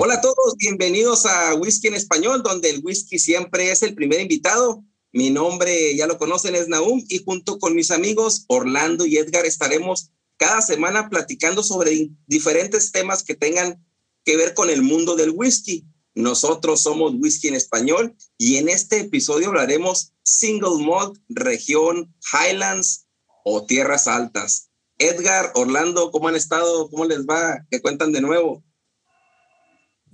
[0.00, 4.20] Hola a todos, bienvenidos a Whisky en Español, donde el whisky siempre es el primer
[4.20, 4.84] invitado.
[5.10, 9.44] Mi nombre, ya lo conocen, es Naum y junto con mis amigos Orlando y Edgar
[9.44, 13.84] estaremos cada semana platicando sobre diferentes temas que tengan
[14.24, 15.84] que ver con el mundo del whisky.
[16.14, 23.08] Nosotros somos Whisky en Español y en este episodio hablaremos Single Malt, región Highlands
[23.44, 24.70] o Tierras Altas.
[24.98, 26.88] Edgar, Orlando, ¿cómo han estado?
[26.88, 27.66] ¿Cómo les va?
[27.68, 28.62] ¿Qué cuentan de nuevo?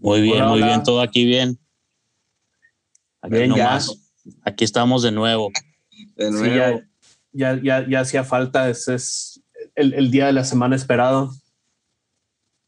[0.04, 1.59] Muy bien, muy bien, todo aquí bien.
[3.22, 3.81] Aquí bien, ya.
[4.42, 5.50] Aquí estamos de nuevo.
[6.15, 6.82] De nuevo.
[7.32, 9.41] ya, ya, ya, hacía falta, ese es
[9.75, 11.34] el, el, día de la semana esperado.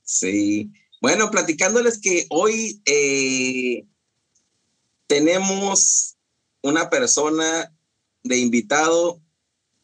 [0.02, 0.72] Sí.
[1.02, 3.84] Bueno, platicándoles que hoy eh,
[5.06, 6.16] tenemos
[6.62, 7.70] una persona
[8.22, 9.20] de invitado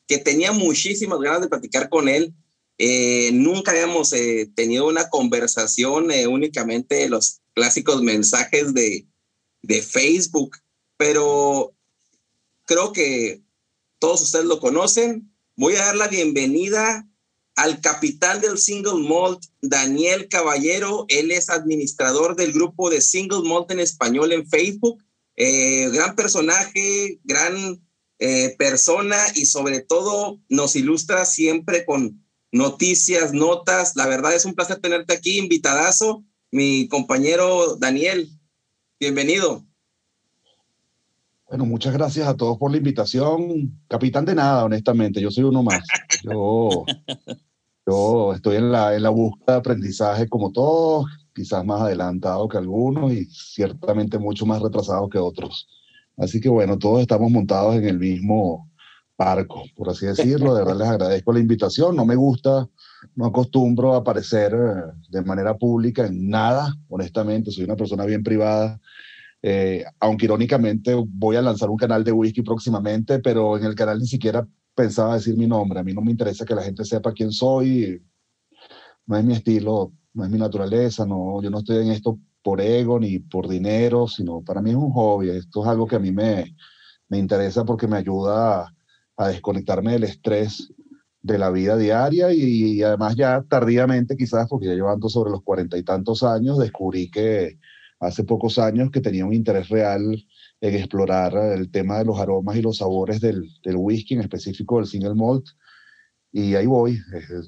[0.06, 2.34] que tenía muchísimas ganas de platicar con él
[2.78, 9.06] eh, nunca habíamos eh, tenido una conversación eh, únicamente los clásicos mensajes de,
[9.62, 10.56] de Facebook,
[10.96, 11.74] pero
[12.66, 13.42] creo que
[13.98, 15.32] todos ustedes lo conocen.
[15.56, 17.08] Voy a dar la bienvenida
[17.54, 21.04] al capitán del Single Malt, Daniel Caballero.
[21.08, 25.02] Él es administrador del grupo de Single Malt en español en Facebook.
[25.36, 27.86] gran personaje, gran
[28.58, 33.96] persona y sobre todo nos ilustra siempre con noticias, notas.
[33.96, 38.28] La verdad es un placer tenerte aquí, invitadazo, mi compañero Daniel.
[39.00, 39.64] Bienvenido.
[41.48, 43.80] Bueno, muchas gracias a todos por la invitación.
[43.88, 45.82] Capitán de nada, honestamente, yo soy uno más.
[46.22, 46.84] Yo,
[47.86, 52.58] yo estoy en la, en la búsqueda de aprendizaje como todos, quizás más adelantado que
[52.58, 55.66] algunos y ciertamente mucho más retrasado que otros.
[56.18, 58.70] Así que bueno, todos estamos montados en el mismo,
[59.16, 60.54] parco, por así decirlo.
[60.54, 61.96] De verdad les agradezco la invitación.
[61.96, 62.68] No me gusta,
[63.14, 67.50] no acostumbro a aparecer eh, de manera pública en nada, honestamente.
[67.50, 68.80] Soy una persona bien privada.
[69.42, 73.98] Eh, aunque irónicamente voy a lanzar un canal de whisky próximamente, pero en el canal
[73.98, 75.80] ni siquiera pensaba decir mi nombre.
[75.80, 78.02] A mí no me interesa que la gente sepa quién soy.
[79.06, 81.04] No es mi estilo, no es mi naturaleza.
[81.04, 84.76] No, yo no estoy en esto por ego ni por dinero, sino para mí es
[84.76, 85.30] un hobby.
[85.30, 86.54] Esto es algo que a mí me,
[87.08, 88.74] me interesa porque me ayuda a,
[89.16, 90.72] a desconectarme del estrés
[91.22, 95.78] de la vida diaria y, además ya tardíamente quizás, porque ya llevando sobre los cuarenta
[95.78, 97.59] y tantos años, descubrí que
[98.00, 100.03] hace pocos años que tenía un interés real
[100.60, 104.78] en explorar el tema de los aromas y los sabores del, del whisky, en específico
[104.78, 105.47] del single malt.
[106.33, 106.98] Y ahí voy.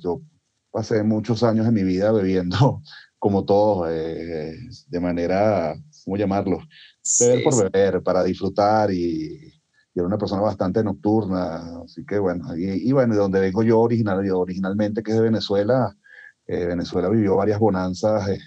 [0.03, 0.23] Yo
[0.71, 2.83] pasé muchos años en mi vida bebiendo
[3.19, 4.55] como todos, eh,
[4.89, 5.75] de manera,
[6.05, 6.59] ¿cómo llamarlo?
[7.19, 9.54] Beber por beber, para disfrutar y,
[9.95, 13.81] y era una persona bastante nocturna, así que bueno, y, bueno, de donde vengo yo
[13.81, 15.97] original, originalmente, que es de Venezuela,
[16.47, 18.39] eh, Venezuela vivió varias bonanzas eh,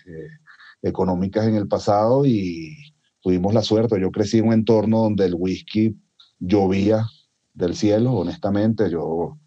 [0.81, 2.75] económicas en el pasado y
[3.21, 5.97] tuvimos la suerte, yo crecí en un entorno donde el whisky
[6.39, 7.05] llovía
[7.53, 9.38] del cielo, honestamente, yo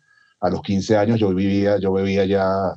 [0.41, 2.76] a los 15 años yo vivía, yo bebía ya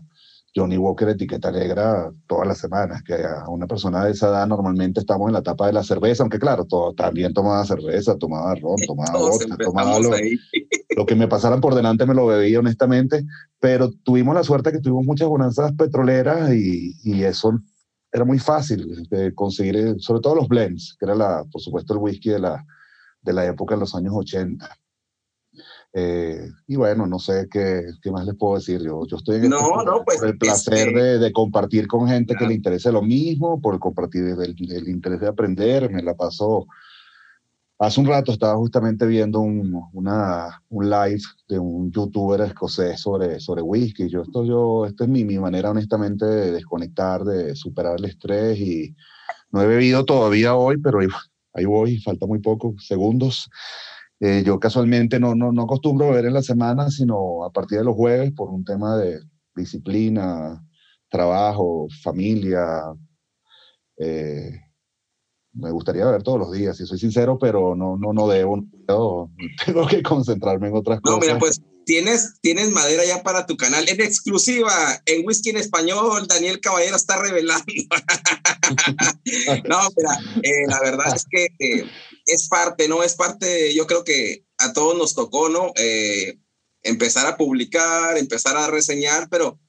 [0.56, 5.00] Johnny Walker etiqueta negra todas las semanas, que a una persona de esa edad normalmente
[5.00, 8.76] estamos en la etapa de la cerveza, aunque claro, todo, también tomaba cerveza, tomaba ron,
[8.88, 10.12] tomaba vodka, tomaba lo,
[10.98, 13.26] lo, que me pasaran por delante me lo bebía honestamente,
[13.60, 17.60] pero tuvimos la suerte que tuvimos muchas bonanzas petroleras y, y eso
[18.14, 21.94] era muy fácil de conseguir, eh, sobre todo los blends, que era, la, por supuesto,
[21.94, 22.64] el whisky de la,
[23.22, 24.70] de la época de los años 80.
[25.96, 28.82] Eh, y bueno, no sé qué, qué, más les puedo decir.
[28.82, 32.08] Yo, yo estoy en no, no, pues, por el placer este de, de, compartir con
[32.08, 35.92] gente que le interese lo mismo, por compartir el, el, interés de aprender.
[35.92, 36.66] Me la paso.
[37.78, 43.40] Hace un rato estaba justamente viendo un, una, un live de un youtuber escocés sobre,
[43.40, 44.10] sobre whisky.
[44.10, 48.58] Yo, esto, yo, esta es mi, mi manera, honestamente, de desconectar, de superar el estrés.
[48.60, 48.96] Y
[49.52, 51.08] no he bebido todavía hoy, pero ahí,
[51.54, 53.48] ahí voy, falta muy poco, segundos.
[54.26, 57.84] Eh, yo casualmente no, no, no acostumbro beber en la semana, sino a partir de
[57.84, 59.20] los jueves por un tema de
[59.54, 60.66] disciplina,
[61.10, 62.84] trabajo, familia.
[63.98, 64.62] Eh,
[65.52, 69.30] me gustaría beber todos los días, si soy sincero, pero no, no, no debo, no
[69.66, 71.20] tengo que concentrarme en otras cosas.
[71.20, 73.88] No, mira, pues tienes, tienes madera ya para tu canal.
[73.88, 77.66] En exclusiva, en Whisky en Español, Daniel Caballero está revelando.
[79.70, 81.86] no, mira, eh, la verdad es que eh,
[82.26, 83.04] es parte, ¿no?
[83.04, 85.74] Es parte, yo creo que a todos nos tocó, ¿no?
[85.76, 86.38] Eh,
[86.84, 89.60] empezar a publicar, empezar a reseñar, pero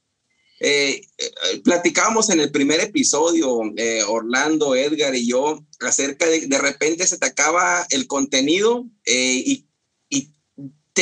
[0.60, 3.60] eh, eh, platicábamos en el primer episodio,
[4.08, 9.68] Orlando, Edgar y yo, acerca de de repente se te acaba el contenido y, y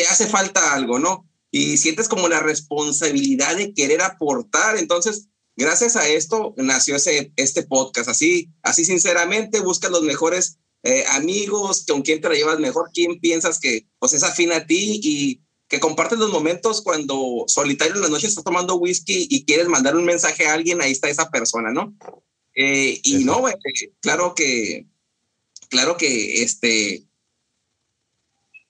[0.06, 1.28] hace falta algo, ¿no?
[1.50, 4.78] Y sientes como la responsabilidad de querer aportar.
[4.78, 8.08] Entonces, gracias a esto nació ese, este podcast.
[8.08, 13.20] Así, así sinceramente, busca los mejores eh, amigos, con quién te la llevas mejor, quién
[13.20, 18.02] piensas que pues es afín a ti y que compartes los momentos cuando solitario en
[18.02, 21.30] la noche estás tomando whisky y quieres mandar un mensaje a alguien, ahí está esa
[21.30, 21.96] persona, ¿no?
[22.54, 23.54] Eh, y no, eh,
[24.00, 24.86] claro que,
[25.70, 27.04] claro que este,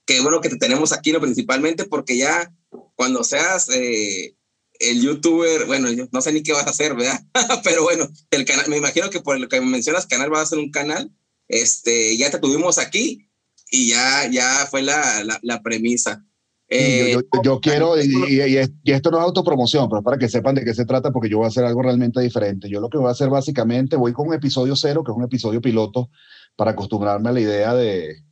[0.05, 1.21] que bueno que te tenemos aquí, ¿no?
[1.21, 2.53] Principalmente porque ya
[2.95, 7.21] cuando seas el youtuber, bueno, yo no sé ni qué vas a hacer, ¿verdad?
[7.65, 10.59] Pero bueno, el canal, me imagino que por lo que mencionas, canal va a ser
[10.59, 11.11] un canal
[11.53, 13.29] este, ya te tuvimos aquí
[13.71, 16.25] y ya, ya fue la, la, premisa.
[16.71, 20.65] yo, yo, eh, quiero, y, y, esto no es autopromoción, pero para que sepan de
[20.65, 22.71] qué se trata, porque yo voy a hacer algo realmente diferente.
[22.71, 25.25] Yo lo que voy a hacer básicamente, voy con un episodio cero, que es un
[25.25, 26.11] episodio piloto,
[26.57, 28.25] para acostumbrarme a la idea de,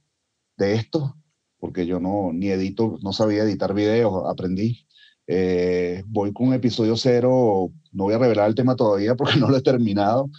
[0.56, 1.14] de esto,
[1.61, 4.87] porque yo no, ni edito, no sabía editar videos, aprendí.
[5.27, 9.49] Eh, voy con un episodio cero, no voy a revelar el tema todavía porque no
[9.49, 10.31] lo he terminado,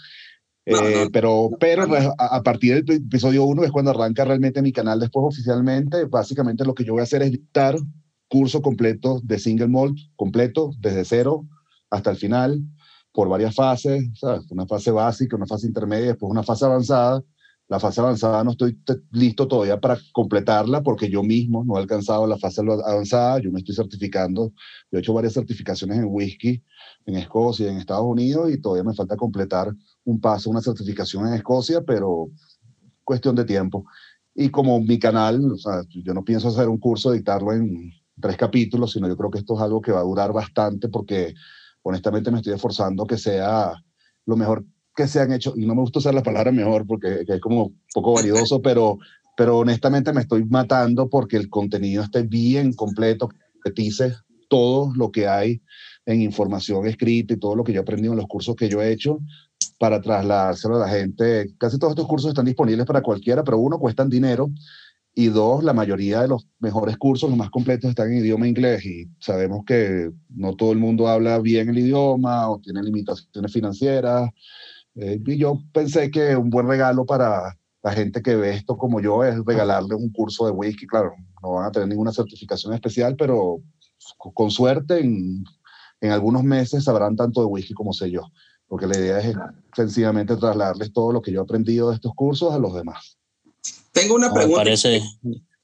[0.64, 5.00] eh, pero pero pues, a, partir del episodio 1 es cuando arranca realmente mi canal
[5.00, 6.04] después oficialmente.
[6.04, 7.76] Básicamente lo que yo voy a hacer es dictar
[8.28, 11.46] curso completo de single malt, completo, desde cero
[11.90, 12.60] hasta el final,
[13.12, 14.02] por varias fases,
[14.50, 17.22] una fase básica, una fase intermedia, después una fase avanzada.
[17.72, 18.78] La fase avanzada no estoy
[19.12, 23.60] listo todavía para completarla porque yo mismo no he alcanzado la fase avanzada, yo me
[23.60, 24.52] estoy certificando,
[24.90, 26.62] yo he hecho varias certificaciones en whisky
[27.06, 29.72] en Escocia, en Estados Unidos y todavía me falta completar
[30.04, 32.28] un paso, una certificación en Escocia, pero
[33.04, 33.86] cuestión de tiempo.
[34.34, 37.90] Y como mi canal, o sea, yo no pienso hacer un curso, dictarlo en
[38.20, 41.32] tres capítulos, sino yo creo que esto es algo que va a durar bastante porque
[41.80, 43.72] honestamente me estoy esforzando que sea
[44.26, 44.62] lo mejor
[44.94, 47.72] que se han hecho, y no me gusta usar la palabra mejor porque es como
[47.94, 48.98] poco validoso, pero,
[49.36, 53.28] pero honestamente me estoy matando porque el contenido esté bien completo,
[53.64, 54.14] que dice
[54.48, 55.62] todo lo que hay
[56.04, 58.82] en información escrita y todo lo que yo he aprendido en los cursos que yo
[58.82, 59.20] he hecho
[59.78, 61.54] para trasladárselo a la gente.
[61.58, 64.50] Casi todos estos cursos están disponibles para cualquiera, pero uno, cuestan dinero
[65.14, 68.84] y dos, la mayoría de los mejores cursos, los más completos, están en idioma inglés
[68.86, 74.30] y sabemos que no todo el mundo habla bien el idioma o tiene limitaciones financieras.
[74.94, 79.00] Eh, y yo pensé que un buen regalo para la gente que ve esto como
[79.00, 80.86] yo es regalarle un curso de whisky.
[80.86, 83.60] Claro, no van a tener ninguna certificación especial, pero
[84.34, 85.44] con suerte en
[86.02, 88.22] en algunos meses sabrán tanto de whisky como sé yo,
[88.66, 89.36] porque la idea es
[89.74, 93.16] sencillamente trasladarles todo lo que yo he aprendido de estos cursos a los demás.
[93.92, 94.64] Tengo una pregunta.
[94.64, 95.00] parece,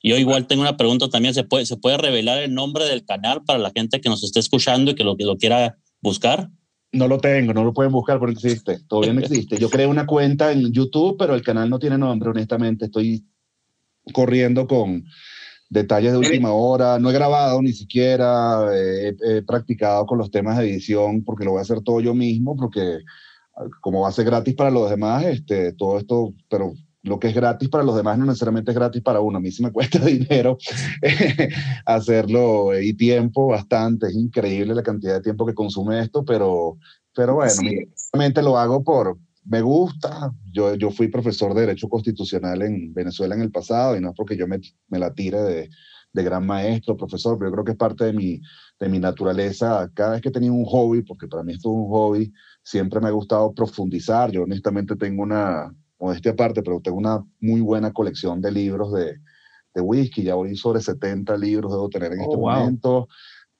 [0.02, 1.34] yo igual tengo una pregunta también.
[1.34, 4.38] ¿Se puede, ¿Se puede revelar el nombre del canal para la gente que nos esté
[4.38, 6.50] escuchando y que lo, que lo quiera buscar?
[6.92, 9.58] No lo tengo, no lo pueden buscar porque existe, todavía no existe.
[9.58, 12.86] Yo creé una cuenta en YouTube, pero el canal no tiene nombre, honestamente.
[12.86, 13.26] Estoy
[14.12, 15.04] corriendo con,
[15.68, 20.58] detalles de última hora, no he grabado ni siquiera, eh, he, practicado con los temas
[20.58, 23.00] de edición porque lo voy a hacer todo yo mismo, porque
[23.56, 26.72] ah, como va a ser gratis para los demás, este, todo esto, pero
[27.08, 29.38] lo que es gratis para los demás no necesariamente es gratis para uno.
[29.38, 30.58] A mí sí me cuesta dinero
[31.84, 34.06] hacerlo y tiempo bastante.
[34.06, 36.78] Es increíble la cantidad de tiempo que consume esto, pero,
[37.14, 37.88] pero bueno, sí.
[38.42, 40.32] lo hago por, me gusta.
[40.52, 44.14] Yo, yo fui profesor de Derecho Constitucional en Venezuela en el pasado y no es
[44.16, 45.70] porque yo me, me la tire de,
[46.12, 48.40] de, gran maestro, profesor, pero yo creo que es parte de mi,
[48.78, 49.90] de mi naturaleza.
[49.94, 53.00] Cada vez que he tenido un hobby, porque para mí esto es un hobby, siempre
[53.00, 54.30] me ha gustado profundizar.
[54.30, 59.18] Yo honestamente tengo una, modestia aparte, pero tengo una muy buena colección de libros de,
[59.74, 60.22] de whisky.
[60.22, 63.08] Ya voy sobre 70 libros, debo tener en oh, este momento.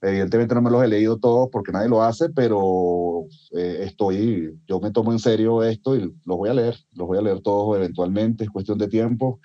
[0.00, 3.24] Evidentemente no me los he leído todos porque nadie lo hace, pero
[3.56, 7.18] eh, estoy, yo me tomo en serio esto y los voy a leer, los voy
[7.18, 9.40] a leer todos eventualmente, es cuestión de tiempo.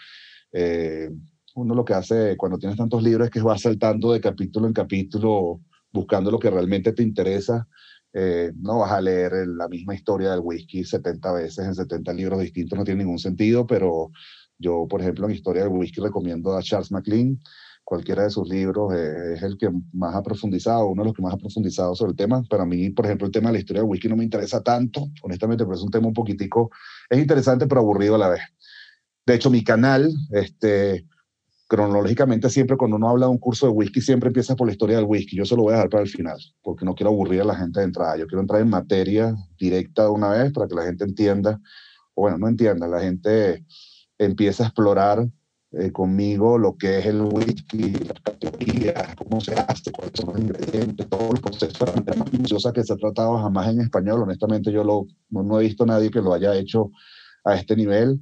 [0.52, 1.10] Eh,
[1.56, 4.74] uno lo que hace cuando tienes tantos libros es que va saltando de capítulo en
[4.74, 5.60] capítulo
[5.92, 7.68] buscando lo que realmente te interesa.
[8.14, 12.40] Eh, no vas a leer la misma historia del whisky 70 veces en 70 libros
[12.40, 14.12] distintos, no tiene ningún sentido, pero
[14.58, 17.40] yo, por ejemplo, en historia del whisky recomiendo a Charles MacLean
[17.84, 21.22] cualquiera de sus libros eh, es el que más ha profundizado, uno de los que
[21.22, 22.44] más ha profundizado sobre el tema.
[22.50, 25.10] Para mí, por ejemplo, el tema de la historia del whisky no me interesa tanto,
[25.22, 26.72] honestamente, pero es un tema un poquitico,
[27.10, 28.42] es interesante pero aburrido a la vez.
[29.26, 31.06] De hecho, mi canal, este,
[31.74, 34.98] cronológicamente siempre cuando uno habla de un curso de whisky, siempre empieza por la historia
[34.98, 35.38] del whisky.
[35.38, 37.56] Yo se lo voy a dejar para el final, porque no quiero aburrir a la
[37.56, 38.16] gente de entrada.
[38.16, 41.60] Yo quiero entrar en materia directa de una vez para que la gente entienda,
[42.14, 43.66] o bueno, no entienda, la gente
[44.20, 45.28] empieza a explorar
[45.72, 50.40] eh, conmigo lo que es el whisky, las categorías, cómo se hace, cuáles son los
[50.42, 54.22] ingredientes, todo el proceso más minuciosa que se ha tratado jamás en español.
[54.22, 56.92] Honestamente, yo lo, no, he visto a nadie que lo haya hecho
[57.44, 58.22] a este nivel.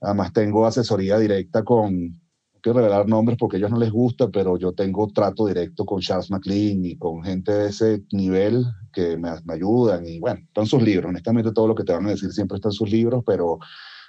[0.00, 2.18] Además, tengo asesoría directa con,
[2.58, 5.84] no quiero revelar nombres porque a ellos no les gusta, pero yo tengo trato directo
[5.84, 10.06] con Charles McLean y con gente de ese nivel que me, me ayudan.
[10.06, 11.08] Y bueno, están sus libros.
[11.08, 13.58] Honestamente, todo lo que te van a decir siempre está en sus libros, pero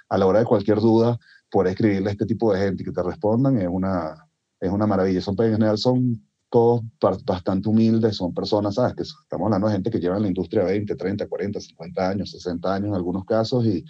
[0.08, 1.18] a la hora de cualquier duda,
[1.50, 4.14] por escribirle a este tipo de gente y que te respondan es una,
[4.60, 5.20] es una maravilla.
[5.20, 6.82] Son, en general son todos
[7.24, 8.94] bastante humildes, son personas, ¿sabes?
[8.94, 12.30] Que estamos hablando de gente que lleva en la industria 20, 30, 40, 50 años,
[12.32, 13.84] 60 años en algunos casos y,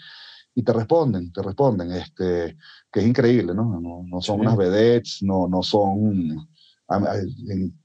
[0.54, 2.56] y te responden, te responden, este,
[2.90, 3.80] que es increíble, ¿no?
[3.80, 6.48] No, no son unas vedettes, no, no son,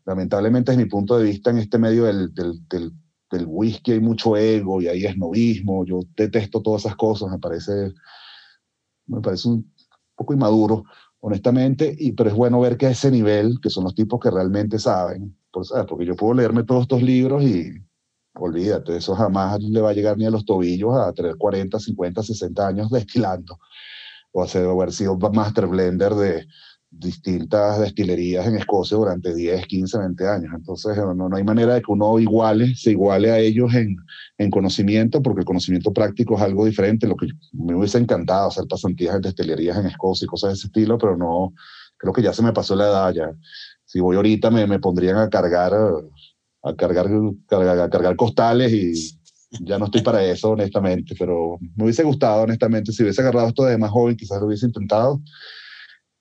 [0.06, 2.92] lamentablemente desde mi punto de vista en este medio del, del, del,
[3.32, 7.94] del whisky hay mucho ego y hay esnovismo, yo detesto todas esas cosas, me parece
[9.08, 9.72] me parece un
[10.16, 10.84] poco inmaduro,
[11.20, 14.32] honestamente, y, pero es bueno ver que a ese nivel, que son los tipos que
[14.32, 17.85] realmente saben, pues, porque yo puedo leerme todos estos libros y
[18.36, 22.24] olvídate, eso jamás le va a llegar ni a los tobillos a tener 40, 50,
[22.24, 23.60] 60 años destilando,
[24.32, 26.46] o a haber sido master blender de,
[26.98, 30.54] distintas destilerías en Escocia durante 10, 15, 20 años.
[30.56, 33.98] Entonces, no, no hay manera de que uno iguale, se iguale a ellos en,
[34.38, 37.08] en, conocimiento, porque el conocimiento práctico es algo diferente.
[37.08, 40.68] Lo que me hubiese encantado hacer pasantías en destilerías en Escocia y cosas de ese
[40.68, 41.54] estilo, pero no,
[41.98, 43.32] creo que ya se me pasó la edad ya.
[43.84, 45.74] Si voy ahorita me, me pondrían a cargar,
[46.66, 47.08] a cargar,
[47.48, 49.20] cargar costales y
[49.62, 53.64] ya no estoy para eso, honestamente, pero me hubiese gustado, honestamente, si hubiese agarrado esto
[53.64, 55.22] de más joven, quizás lo hubiese intentado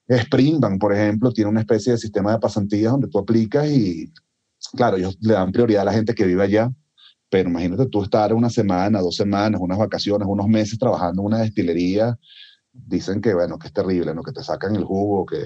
[0.07, 4.11] Springbank, por ejemplo, tiene una especie de sistema de pasantías donde tú aplicas y,
[4.75, 6.71] claro, ellos le dan prioridad a la gente que vive allá,
[7.29, 11.39] pero imagínate tú estar una semana, dos semanas, unas vacaciones, unos meses trabajando en una
[11.39, 12.17] destilería,
[12.71, 14.21] dicen que, bueno, que es terrible, ¿no?
[14.21, 15.37] que te sacan el jugo, que,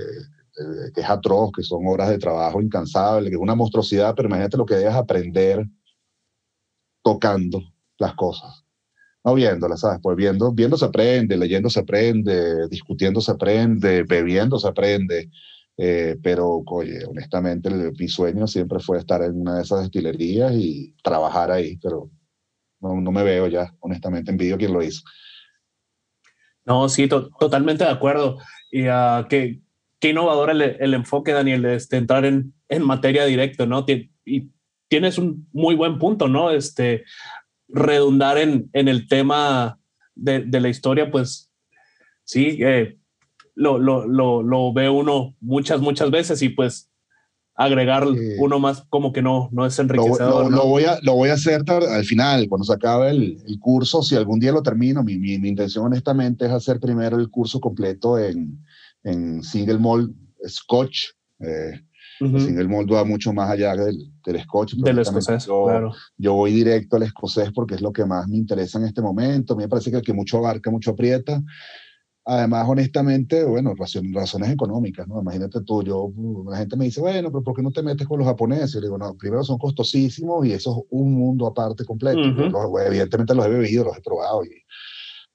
[0.94, 4.58] que es atroz, que son horas de trabajo incansable, que es una monstruosidad, pero imagínate
[4.58, 5.66] lo que debes aprender
[7.04, 7.62] tocando
[7.98, 8.66] las cosas
[9.24, 10.00] no viéndola, ¿sabes?
[10.02, 15.30] Pues viendo, viendo se aprende, leyendo se aprende, discutiendo se aprende, bebiendo se aprende.
[15.78, 20.94] Eh, pero, oye, honestamente, mi sueño siempre fue estar en una de esas destilerías y
[21.04, 22.10] trabajar ahí, pero
[22.82, 25.02] no, no me veo ya, honestamente, envidio quien lo hizo.
[26.66, 28.38] No, sí, totalmente de acuerdo.
[28.72, 29.62] Y uh, qué,
[30.00, 33.86] qué innovador el, el, enfoque, Daniel, de este, entrar en, en materia directa, ¿no?
[34.26, 34.50] y
[34.90, 36.52] tienes un muy buen punto, ¿no?
[36.52, 37.04] Este,
[37.68, 39.80] redundar en, en el tema
[40.16, 41.52] de, de, la historia, pues
[42.24, 42.98] sí, eh,
[43.56, 46.90] lo, lo, lo, lo, ve uno muchas, muchas veces y pues
[47.56, 48.08] agregar
[48.40, 50.50] uno más como que no, no es enriquecedor.
[50.50, 54.02] Lo, voy, a, lo voy a hacer al final, cuando se acabe el, el, curso,
[54.02, 57.60] si algún día lo termino, mi, mi, mi, intención honestamente es hacer primero el curso
[57.60, 58.64] completo en,
[59.04, 60.12] en single malt
[60.48, 61.10] scotch.
[61.40, 61.82] Eh,
[62.20, 64.74] sin el molde va mucho más allá del, del scotch.
[64.74, 65.94] Del escocés, yo, claro.
[66.18, 69.54] Yo voy directo al escocés porque es lo que más me interesa en este momento.
[69.54, 71.42] A mí me parece que el que mucho abarca, mucho aprieta.
[72.26, 75.22] Además, honestamente, bueno, razones económicas, ¿no?
[75.22, 76.12] Imagínate tú, yo,
[76.48, 78.74] la gente me dice, bueno, pero ¿por qué no te metes con los japoneses?
[78.74, 82.20] Yo digo, no, primero son costosísimos y eso es un mundo aparte completo.
[82.86, 84.50] evidentemente los he bebido, los he probado y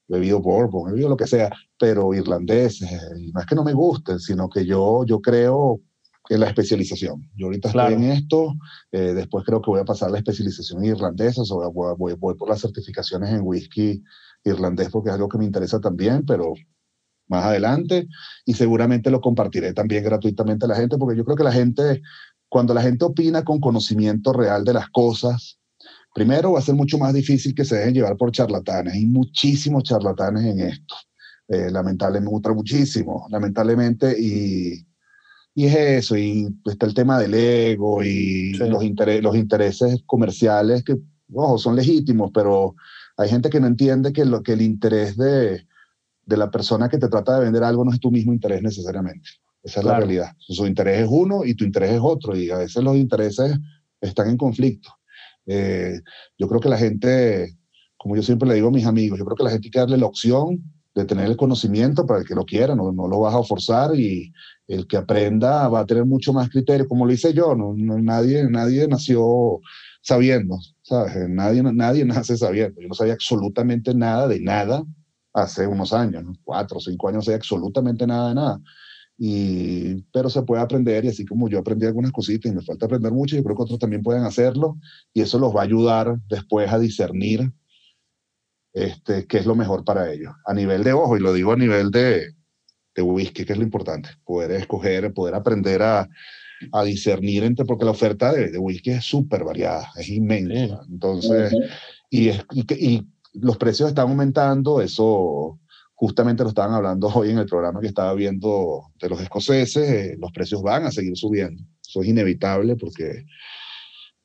[0.07, 3.73] bebido bourbon, he bebido lo que sea, pero irlandeses, y no es que no me
[3.73, 5.81] gusten, sino que yo, yo creo
[6.29, 7.29] en la especialización.
[7.35, 8.53] Yo ahorita estoy en esto,
[8.91, 12.61] eh, después creo que voy a pasar la especialización irlandesa, o voy, voy, por las
[12.61, 14.03] certificaciones en whisky
[14.43, 16.53] irlandés porque es algo que me interesa también, pero
[17.27, 18.07] más adelante
[18.45, 22.01] y seguramente lo compartiré también gratuitamente a la gente porque yo creo que la gente,
[22.47, 25.59] cuando la gente opina con conocimiento real de las cosas,
[26.15, 28.93] primero va a ser mucho más difícil que se dejen llevar por charlatanes.
[28.93, 30.95] Hay muchísimos charlatanes en esto,
[31.49, 34.87] eh, lamentablemente, muchísimo, lamentablemente, y,
[35.53, 40.95] y es eso, y está el tema del ego y los, los intereses comerciales que,
[41.33, 42.75] ojo, son legítimos, pero
[43.17, 45.67] hay gente que no entiende que, lo, que el interés de,
[46.25, 49.29] de la persona que te trata de vender algo no es tu mismo interés necesariamente.
[49.61, 50.31] Esa es la realidad.
[50.37, 53.57] Su interés es uno y tu interés es otro, y a veces los intereses
[53.99, 54.89] están en conflicto.
[55.45, 55.99] Eh,
[56.37, 57.57] yo creo que la gente,
[57.97, 59.79] como yo siempre le digo a mis amigos, yo creo que la gente hay que
[59.79, 60.63] darle la opción
[60.95, 63.95] de tener el conocimiento para el que lo quiera, no, no lo vas a forzar
[63.99, 64.31] y
[64.67, 68.49] el que aprenda va a tener mucho más criterio, como lo hice yo, no, nadie,
[68.49, 69.59] nadie nació
[70.01, 71.29] sabiendo, ¿sabes?
[71.29, 74.83] Nadie, nadie nace sabiendo, yo no sabía absolutamente nada de nada
[75.33, 78.61] hace unos años, cuatro o cinco años, no sabía absolutamente nada de nada.
[79.17, 82.85] Y, pero se puede aprender y así como yo aprendí algunas cositas y me falta
[82.85, 84.77] aprender mucho, yo creo que otros también pueden hacerlo
[85.13, 87.51] y eso los va a ayudar después a discernir
[88.73, 90.33] este, qué es lo mejor para ellos.
[90.45, 92.35] A nivel de ojo, y lo digo a nivel de,
[92.93, 96.09] de whisky, que es lo importante, poder escoger, poder aprender a,
[96.71, 100.81] a discernir entre, porque la oferta de, de whisky es súper variada, es inmensa.
[100.89, 101.55] Entonces,
[102.09, 105.59] y, es, y, los precios están aumentando, eso
[105.95, 110.17] justamente lo estaban hablando hoy en el programa que estaba viendo de los escoceses, eh,
[110.19, 111.63] los precios van a seguir subiendo.
[111.87, 113.25] Eso es inevitable porque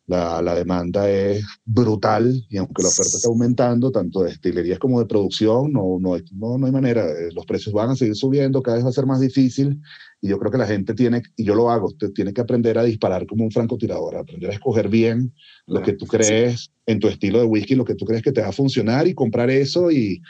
[0.07, 4.99] la, la, demanda es brutal y aunque la oferta está aumentando, tanto de destilerías como
[4.99, 7.05] de producción, no, no, no, no hay manera.
[7.07, 9.81] Eh, los precios van a seguir subiendo, cada vez va a ser más difícil
[10.21, 12.83] y yo creo que la gente tiene, y yo lo hago, tiene que aprender a
[12.83, 15.33] disparar como un francotirador, aprender a escoger bien
[15.67, 18.43] lo que tú crees en tu estilo de whisky, lo que tú crees que te
[18.43, 20.21] va a funcionar y comprar eso y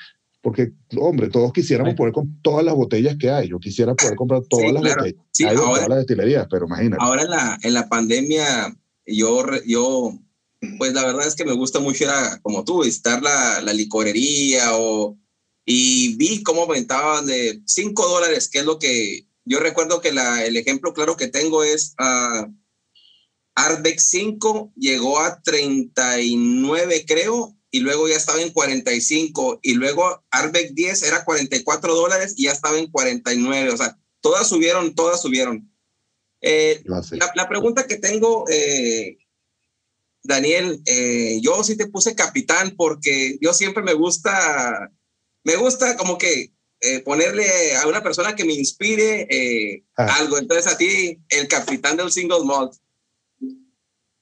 [0.43, 3.49] porque, hombre, todos quisiéramos poder comprar todas las botellas que hay.
[3.49, 5.23] Yo quisiera poder comprar todas las botellas.
[5.33, 7.03] Sí, hay ahora, todas las destilerías, pero imagínate.
[7.03, 10.19] Ahora en la, en la pandemia yo, yo,
[10.79, 14.77] pues la verdad es que me gusta mucho, era como tú, visitar la, la licorería
[14.77, 15.19] o,
[15.67, 20.45] y vi cómo aumentaban de 5 dólares, que es lo que yo recuerdo que la,
[20.45, 22.51] el ejemplo claro que tengo es uh,
[23.57, 30.73] Arbeck 5 llegó a 39 creo y luego ya estaba en 45 y luego Arbeck
[30.73, 35.71] 10 era 44 dólares y ya estaba en 49, o sea, todas subieron, todas subieron.
[36.41, 36.83] Eh,
[37.35, 39.19] la, pregunta que tengo, eh,
[40.23, 44.91] Daniel, eh, yo sí te puse capitán porque yo siempre me gusta,
[45.45, 46.53] me gusta como que
[47.05, 50.17] ponerle a una persona que me inspire ah.
[50.19, 50.39] algo.
[50.39, 52.73] Entonces a ti, el capitán del single malt.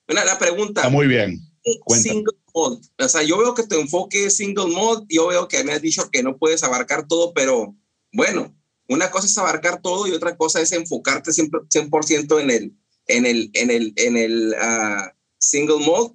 [0.09, 0.89] Una, la pregunta.
[0.89, 1.41] muy bien.
[1.87, 5.05] Single O sea, yo veo que tu enfoque es single malt.
[5.09, 7.77] Yo veo que me has dicho que no puedes abarcar todo, pero
[8.13, 8.55] bueno,
[8.89, 12.75] una cosa es abarcar todo y otra cosa es enfocarte 100%, en el,
[13.07, 16.15] en el, en el, en el ah, single malt.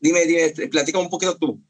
[0.00, 1.62] Dime, dime, platica un poquito tú.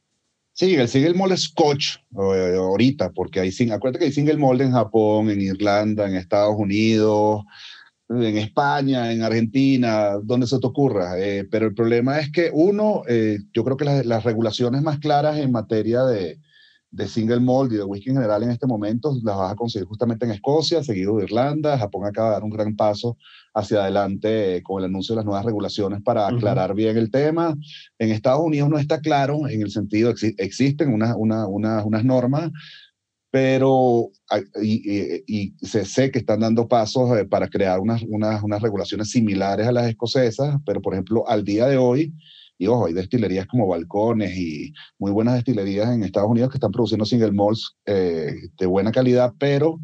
[0.54, 4.60] Sí, el single malt es scotch eh, ahorita, porque hay, acuérdate que hay single malt
[4.60, 7.42] en Japón, en Irlanda, en Estados Unidos,
[8.14, 11.18] en España, en Argentina, donde se te ocurra.
[11.18, 15.38] Eh, pero el problema es que, uno, eh, yo creo que las regulaciones más claras
[15.38, 16.38] en materia de,
[16.92, 19.88] de single malt y de whisky en general en este momento las vas a conseguir
[19.88, 21.78] justamente en Escocia, seguido de Irlanda.
[21.78, 23.16] Japón acaba de dar un gran paso
[23.54, 27.56] hacia adelante eh, con el anuncio de las nuevas regulaciones para aclarar bien el tema.
[27.98, 32.50] En Estados Unidos no está claro en el sentido, existen una, una, unas normas,
[33.32, 34.10] pero
[34.62, 39.10] y, y, se sé que están dando pasos eh, para crear unas, unas, unas regulaciones
[39.10, 42.12] similares a las escocesas, pero por ejemplo, al día de hoy,
[42.58, 46.72] y ojo, hay destilerías como Balcones y muy buenas destilerías en Estados Unidos que están
[46.72, 49.80] produciendo single malts eh, de buena calidad, pero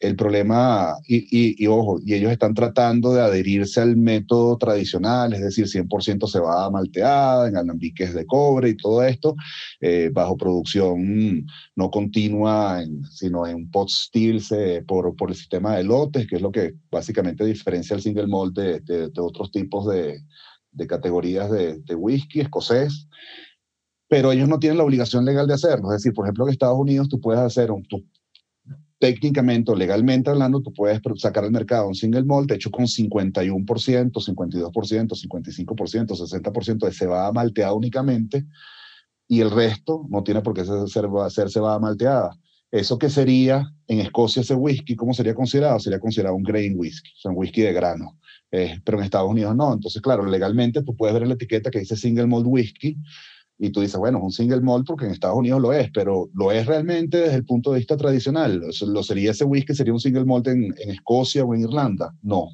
[0.00, 5.40] el problema, y, y, ojo, y ellos están tratando de adherirse al método tradicional, es
[5.40, 9.34] decir, 100% cebada malteada, en alambiques de cobre y todo esto,
[9.80, 12.80] eh, bajo producción no continua,
[13.10, 14.54] sino en pot stills
[14.86, 18.56] por, por el sistema de lotes, que es lo que básicamente diferencia el single malt
[18.56, 20.20] de, de otros tipos de,
[20.72, 23.08] de categorías de, de, whisky escocés,
[24.08, 25.90] pero ellos no tienen la obligación legal de hacerlo.
[25.90, 27.86] Es decir, por ejemplo, en Estados Unidos tú puedes hacer un,
[28.98, 34.12] técnicamente o legalmente hablando, tú puedes sacar al mercado un single malt hecho con 51%,
[34.12, 38.46] 52%, 55%, 60% de cebada malteada únicamente,
[39.28, 42.36] y el resto no tiene por qué ser, ser cebada malteada.
[42.70, 45.78] Eso que sería en Escocia ese whisky, ¿cómo sería considerado?
[45.78, 48.18] Sería considerado un grain whisky, o sea, un whisky de grano.
[48.50, 49.72] Eh, pero en Estados Unidos no.
[49.72, 52.96] Entonces, claro, legalmente tú puedes ver en la etiqueta que dice single malt whisky,
[53.58, 56.30] y tú dices, bueno, es un single malt porque en Estados Unidos lo es, pero
[56.32, 58.62] ¿lo es realmente desde el punto de vista tradicional?
[58.86, 62.14] ¿Lo sería ese whisky, sería un single malt en, en Escocia o en Irlanda?
[62.22, 62.50] No.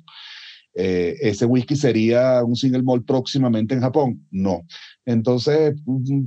[0.74, 4.26] Eh, ¿Ese whisky sería un single malt próximamente en Japón?
[4.30, 4.62] No.
[5.04, 6.24] Entonces, mm,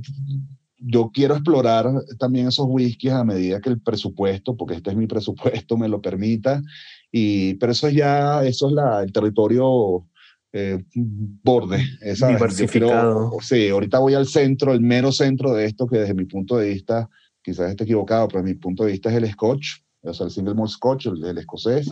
[0.80, 5.08] yo quiero explorar también esos whiskies a medida que el presupuesto, porque este es mi
[5.08, 6.62] presupuesto, me lo permita.
[7.10, 10.06] Y, pero eso es ya, eso es la, el territorio
[10.52, 11.82] eh, borde.
[12.00, 13.32] Esa, Diversificado.
[13.40, 16.70] sí, ahorita voy al centro, el mero centro de esto, que desde mi punto de
[16.70, 17.08] vista,
[17.42, 20.32] quizás esté equivocado, pero desde mi punto de vista es el Scotch, o sea, el
[20.32, 21.90] single malt Scotch, el, el escocés.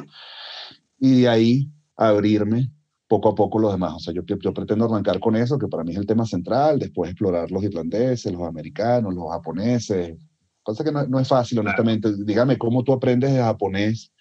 [0.98, 2.70] Y de ahí abrirme
[3.08, 3.94] poco a poco los demás.
[3.94, 6.78] O sea, yo, yo pretendo arrancar con eso, que para mí es el tema central,
[6.78, 10.16] después explorar los irlandeses, los americanos, los japoneses,
[10.62, 12.12] cosa que no, es fácil, honestamente.
[12.24, 14.12] Dígame, ¿cómo tú aprendes de japonés?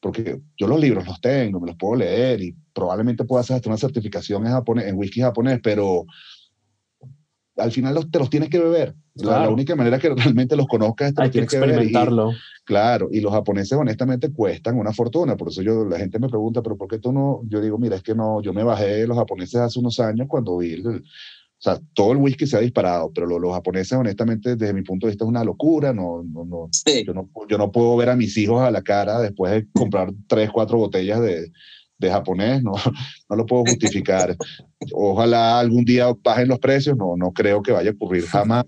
[0.00, 3.68] Porque yo los libros los tengo, me los puedo leer y probablemente pueda hacer hasta
[3.68, 6.04] una certificación en, japonés, en whisky japonés, pero
[7.56, 8.94] al final los, te los tienes que beber.
[9.14, 12.32] La, única manera que realmente los conozcas es que, que experimentarlo.
[12.64, 16.62] claro, y los japoneses honestamente cuestan una fortuna, por eso yo la gente me pregunta,
[16.62, 17.42] pero ¿por qué tú no?
[17.48, 20.26] Yo digo, mira, es que no, yo me bajé de los japoneses hace unos años
[20.28, 21.00] cuando vi, o
[21.58, 25.12] sea, todo el whisky se ha disparado, pero los, japoneses honestamente desde mi punto de
[25.12, 26.68] vista es una locura, no, no, no,
[27.06, 30.12] yo no, yo no puedo ver a mis hijos a la cara después de comprar
[30.26, 31.52] tres, cuatro botellas de,
[32.04, 32.72] de japonés, no,
[33.30, 34.36] no lo puedo justificar.
[34.92, 38.64] Ojalá algún día bajen los precios, no, no creo que vaya a ocurrir jamás.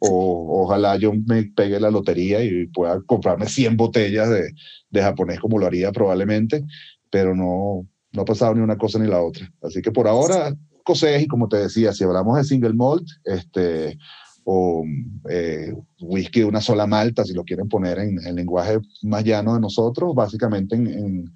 [0.00, 4.52] O, ojalá yo me pegue la lotería y pueda comprarme 100 botellas de,
[4.90, 6.64] de japonés como lo haría probablemente,
[7.10, 9.50] pero no, no ha pasado ni una cosa ni la otra.
[9.62, 13.98] Así que por ahora, cosés y como te decía, si hablamos de single malt, este,
[14.44, 14.84] o
[15.28, 19.54] eh, whisky de una sola malta, si lo quieren poner en el lenguaje más llano
[19.54, 21.34] de nosotros, básicamente en, en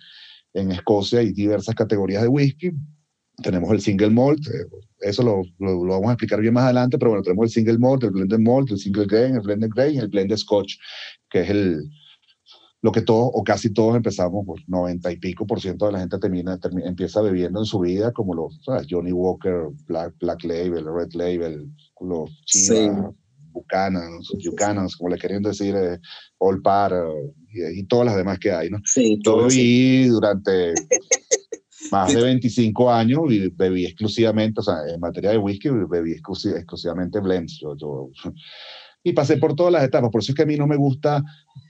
[0.54, 2.72] en Escocia hay diversas categorías de whisky.
[3.42, 4.66] Tenemos el single malt, eh,
[5.00, 8.04] eso lo, lo, vamos a explicar bien más adelante, pero bueno, tenemos el single malt,
[8.04, 10.74] el blended malt, el single grain, el blended grain y el blended scotch,
[11.30, 11.90] que es el,
[12.82, 16.00] lo que todos o casi todos empezamos, pues 90 y pico por ciento de la
[16.00, 21.12] gente termina, empieza bebiendo en su vida, como los Johnny Walker, Black, Black Label, Red
[21.12, 23.14] Label, los Chivas,
[23.52, 25.98] Buchanans, Buchanans, como le querían decir, eh,
[26.38, 26.94] All Par
[27.52, 28.78] y, todas las demás que hay, ¿no?
[28.84, 30.74] Sí, Yo viví durante
[31.90, 37.20] más de 25 años y bebí exclusivamente, o sea, en materia de whisky, bebí exclusivamente
[37.20, 37.58] blends.
[37.60, 38.10] Yo, yo,
[39.02, 40.10] y pasé por todas las etapas.
[40.10, 41.22] Por eso es que a mí no me gusta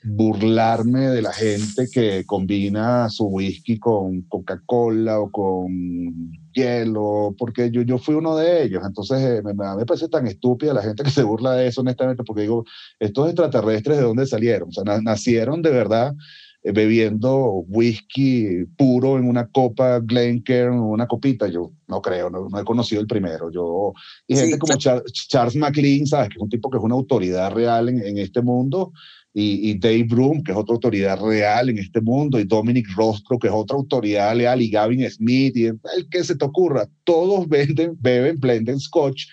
[0.03, 7.83] burlarme de la gente que combina su whisky con Coca-Cola o con hielo, porque yo,
[7.83, 8.83] yo fui uno de ellos.
[8.85, 12.25] Entonces eh, me, me, parece tan estúpida la gente que se burla de eso, honestamente,
[12.25, 12.64] porque digo,
[12.99, 14.69] estos extraterrestres, ¿de dónde salieron?
[14.69, 16.14] O sea, nacieron de verdad
[16.62, 23.01] bebiendo whisky puro en una copa Glencairn, una copita, yo no creo, no, he conocido
[23.01, 23.51] el primero.
[23.51, 23.92] Yo,
[24.27, 26.29] y gente como Charles McLean, ¿sabes?
[26.29, 28.92] Que es un tipo que es una autoridad real en, en este mundo,
[29.33, 33.38] y, y, Dave Broom, que es otra autoridad real en este mundo, y Dominic Rostro,
[33.38, 35.79] que es otra autoridad leal, y Gavin Smith, y el
[36.11, 39.27] que se te ocurra, todos venden, beben blended scotch,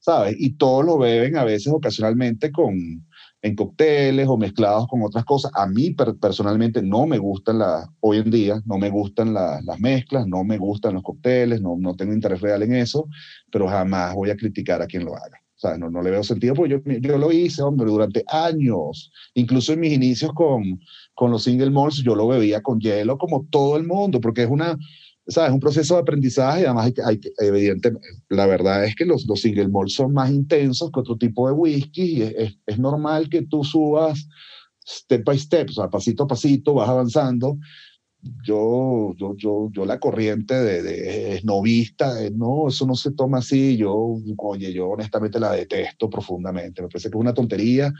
[0.00, 0.34] ¿sabes?
[0.38, 3.06] Y todos lo beben a veces ocasionalmente con,
[3.44, 5.52] en cócteles o mezclados con otras cosas.
[5.54, 10.26] A mí personalmente no me gustan las, hoy en día, no me gustan las mezclas,
[10.26, 13.06] no me gustan los cócteles, no, no tengo interés real en eso,
[13.52, 15.42] pero jamás voy a criticar a quien lo haga.
[15.56, 19.12] O sea, no, no le veo sentido porque yo, yo lo hice, hombre, durante años.
[19.34, 20.80] Incluso en mis inicios con,
[21.12, 24.50] con los single malts, yo lo bebía con hielo como todo el mundo, porque es
[24.50, 24.78] una,
[25.26, 25.52] ¿sabes?
[25.52, 29.40] Un proceso de aprendizaje y además hay, hay, evidentemente, la verdad es que los, los
[29.40, 33.42] single malt son más intensos que otro tipo de whisky y es, es, normal que
[33.42, 34.28] tú subas
[34.86, 37.58] step by step, o sea, pasito a pasito, vas avanzando.
[38.42, 43.76] Yo, yo, yo, yo la corriente de, de novista, no, eso no se toma así,
[43.76, 47.92] yo, oye, yo honestamente la detesto profundamente, me parece que es una tontería,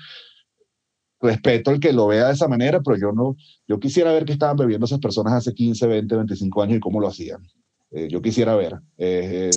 [1.24, 4.32] respeto el que lo vea de esa manera, pero yo no, yo quisiera ver qué
[4.32, 7.42] estaban bebiendo esas personas hace 15, 20, 25 años y cómo lo hacían.
[7.90, 8.74] Eh, yo quisiera ver.
[8.98, 9.50] Eh,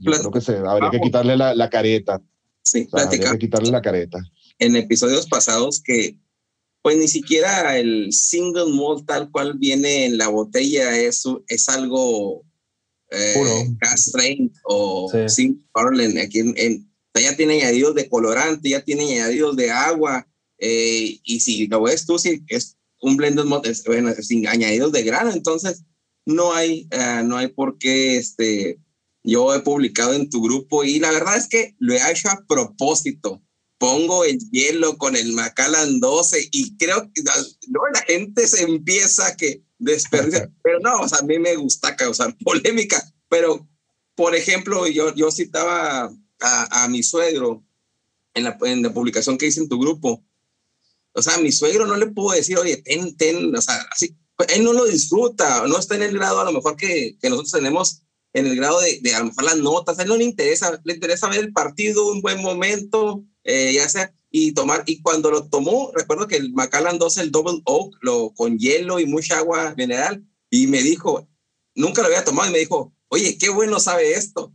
[0.00, 2.20] yo creo que se, habría que quitarle la, la careta.
[2.62, 4.18] Sí, o sea, habría que quitarle la careta.
[4.58, 6.18] En episodios pasados que
[6.82, 12.44] pues ni siquiera el single malt tal cual viene en la botella es, es algo
[13.10, 15.28] eh, gas train o sí.
[15.28, 15.66] sin
[16.22, 21.40] aquí en, en, ya tiene añadidos de colorante, ya tiene añadidos de agua, eh, y
[21.40, 25.84] si lo ves tú, si es un blended malt, bueno, sin añadidos de grano, entonces
[26.24, 28.78] no hay, uh, no hay por qué, este,
[29.22, 32.44] yo he publicado en tu grupo y la verdad es que lo he hecho a
[32.46, 33.42] propósito.
[33.78, 39.36] Pongo el hielo con el Macallan 12 y creo que no, la gente se empieza
[39.36, 43.68] que desperdicia, pero no, o sea, a mí me gusta causar polémica, pero
[44.14, 47.62] por ejemplo, yo, yo citaba a, a mi suegro
[48.32, 50.24] en la, en la publicación que hice en tu grupo.
[51.16, 54.16] O sea, mi suegro no le puedo decir, oye, ten, ten, o sea, así,
[54.54, 57.52] él no lo disfruta, no está en el grado a lo mejor que, que nosotros
[57.52, 58.02] tenemos
[58.34, 60.78] en el grado de, de, a lo mejor las notas, a él no le interesa,
[60.84, 65.30] le interesa ver el partido, un buen momento, eh, ya sea, y tomar, y cuando
[65.30, 69.38] lo tomó, recuerdo que el Macallan 2, el Double Oak, lo con hielo y mucha
[69.38, 71.26] agua mineral, y me dijo,
[71.74, 74.52] nunca lo había tomado, y me dijo, oye, qué bueno sabe esto.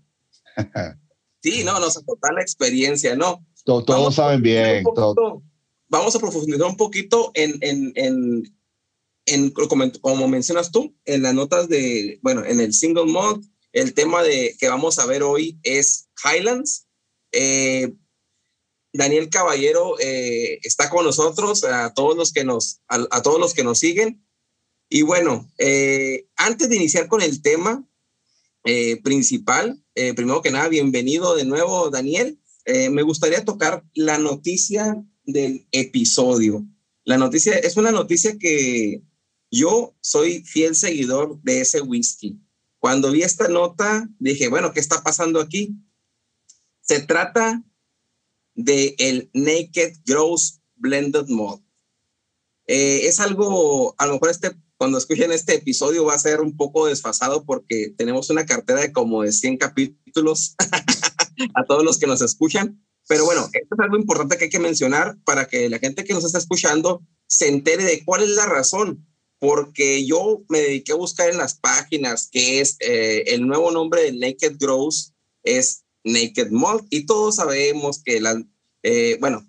[1.41, 3.43] sí, no, nos aporta la experiencia, ¿no?
[3.63, 4.83] Todos, saben bien.
[5.91, 8.57] Vamos a profundizar un poquito en, en, en,
[9.25, 13.93] en como, como, mencionas tú, en las notas de, bueno, en el single mode, el
[13.93, 16.87] tema de que vamos a ver hoy es Highlands.
[17.33, 17.93] Eh,
[18.93, 23.63] Daniel Caballero eh, está con nosotros, a todos los que nos, a, todos los que
[23.63, 24.25] nos siguen.
[24.89, 27.85] Y bueno, eh, antes de iniciar con el tema
[29.03, 32.39] principal, primero que nada, bienvenido de nuevo, Daniel.
[32.65, 36.65] me gustaría tocar la noticia del episodio.
[37.03, 39.03] La noticia es una noticia que
[39.49, 42.39] yo soy fiel seguidor de ese whisky.
[42.79, 45.75] Cuando vi esta nota, dije, bueno, ¿qué está pasando aquí?
[46.81, 47.63] Se trata
[48.55, 51.63] de el Naked Gross Blended Malt.
[52.67, 56.55] Eh, es algo, a lo mejor este, cuando escuchen este episodio va a ser un
[56.55, 60.55] poco desfasado porque tenemos una cartera de como de 100 capítulos
[61.53, 62.83] a todos los que nos escuchan.
[63.11, 66.13] Pero bueno, esto es algo importante que hay que mencionar para que la gente que
[66.13, 69.05] nos está escuchando se entere de cuál es la razón
[69.37, 74.03] porque yo me dediqué a buscar en las páginas que es eh, el nuevo nombre
[74.03, 78.41] de Naked Grows es Naked Malt y todos sabemos que la,
[78.81, 79.45] eh, bueno,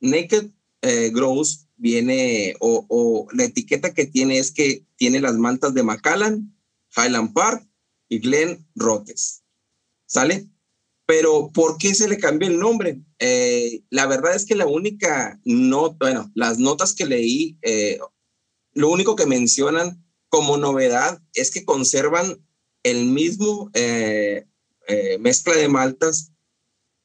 [0.00, 0.46] Naked
[0.80, 5.82] eh, Grows viene o, o, la etiqueta que tiene es que tiene las mantas de
[5.82, 6.56] Macallan,
[6.96, 7.68] Highland Park
[8.08, 9.42] y Glen Roques.
[10.06, 10.48] ¿Sale?
[11.06, 13.00] Pero ¿por qué se le cambió el nombre?
[13.90, 17.58] la verdad es que la única nota, bueno, las notas que leí
[18.76, 22.46] lo único que mencionan como novedad es que conservan
[22.82, 24.46] el mismo eh,
[24.86, 26.32] eh, mezcla de maltas,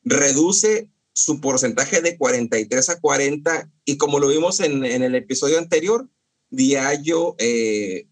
[0.03, 6.09] reduce su porcentaje de 43 a 40 y como lo vimos en, el episodio anterior,
[6.49, 8.09] Diageo, eh,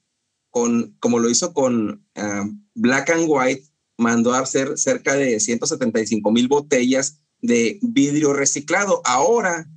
[0.50, 3.68] con, como lo hizo con ah, Black and White,
[4.00, 9.02] mandó a hacer cerca de 175 mil botellas de vidrio reciclado.
[9.06, 9.70] Ahora,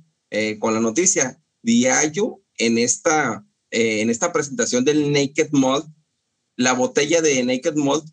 [0.59, 5.87] con la noticia, Diageo en esta eh, en esta presentación del Naked Malt,
[6.55, 8.05] la botella de Naked Malt,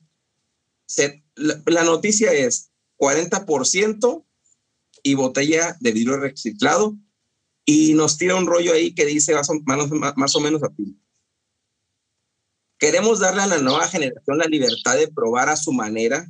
[1.35, 4.25] la, noticia es 40%
[5.03, 6.96] y botella de vidrio reciclado
[7.66, 10.99] y nos tira un rollo ahí que dice más o, más, o menos así.
[12.81, 16.27] Queremos darle a la nueva generación la libertad de probar a su manera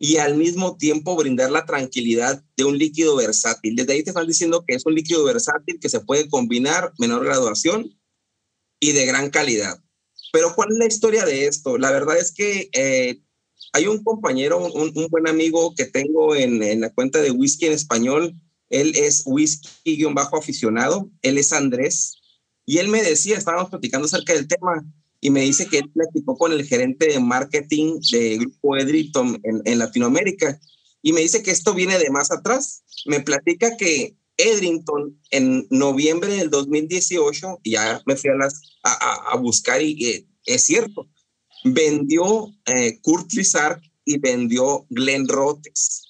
[0.00, 3.76] y al mismo tiempo brindar la tranquilidad de un líquido versátil.
[3.76, 7.24] Desde ahí te están diciendo que es un líquido versátil que se puede combinar, menor
[7.24, 7.96] graduación
[8.80, 9.80] y de gran calidad.
[10.32, 11.78] Pero ¿cuál es la historia de esto?
[11.78, 13.22] La verdad es que eh,
[13.72, 17.74] hay un compañero, un, buen amigo que tengo en, en, la cuenta de whisky en
[17.74, 18.34] español.
[18.70, 21.08] Él es whisky-bajo aficionado.
[21.22, 22.16] Él es Andrés.
[22.66, 24.84] Y él me decía, estábamos platicando acerca del tema,
[25.24, 29.62] y me dice que él platicó con el gerente de marketing de Grupo Edriton en,
[29.64, 30.60] en Latinoamérica.
[31.00, 32.84] Y me dice que esto viene de más atrás.
[33.06, 39.80] Me platica que Edrington en noviembre del 2018, ya me fui a, las, a, buscar
[39.80, 41.08] y es cierto,
[41.64, 46.02] vendió eh, Kurt Lizard y vendió Glenn Rotes.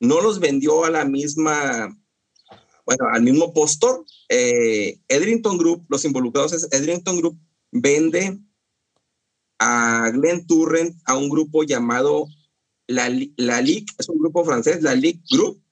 [0.00, 1.96] No los vendió a la misma,
[2.84, 4.04] bueno, al mismo postor.
[4.28, 7.38] Eh, Edrington Group, los involucrados es Edrington Group,
[7.72, 8.38] vende
[9.58, 12.26] a Glenn Turrent a un grupo llamado
[12.86, 15.62] La, la Ligue, es un grupo francés, la Ligue Group,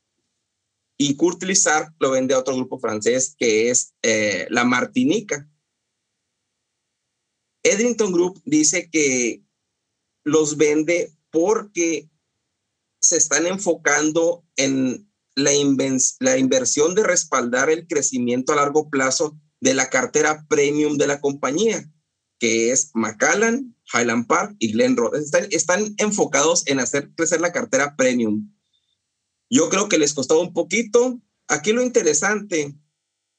[0.99, 5.49] y Kurt Lizard lo vende a otro grupo francés que es eh, la Martinica.
[7.63, 9.43] Edrington Group dice que
[10.25, 12.11] los vende porque
[13.01, 15.53] se están enfocando en la,
[16.19, 21.21] la inversión de respaldar el crecimiento a largo plazo de la cartera premium de la
[21.21, 21.91] compañía,
[22.39, 24.97] que es Macallan, Highland Park y Glen
[25.51, 28.55] Están, enfocados en hacer crecer la cartera premium.
[29.51, 31.21] Yo creo que les costaba un poquito.
[31.49, 32.75] Aquí lo interesante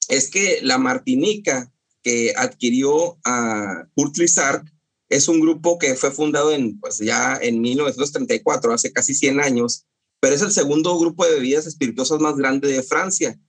[0.07, 4.63] es que la Martinica que adquirió a Kurt Lizard
[5.09, 9.85] es un grupo que fue fundado en, pues ya en 1934, hace casi 100 años,
[10.19, 13.39] pero es el segundo grupo de bebidas espirituosas más grande de Francia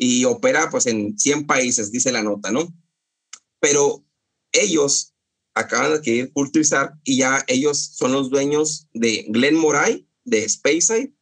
[0.00, 2.72] y opera pues en 100 países, dice la nota, ¿no?
[3.60, 4.04] Pero
[4.52, 5.12] ellos
[5.54, 11.12] acaban de adquirir Lizard y ya ellos son los dueños de Glen Moray, de Speyside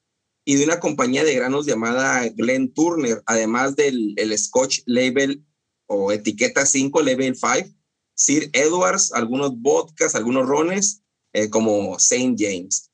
[0.44, 5.42] y de una compañía de granos llamada Glen Turner, además del el Scotch Label
[5.86, 7.70] o etiqueta 5, Level 5,
[8.14, 12.90] Sir Edwards, algunos vodkas, algunos rones, eh, como Saint James.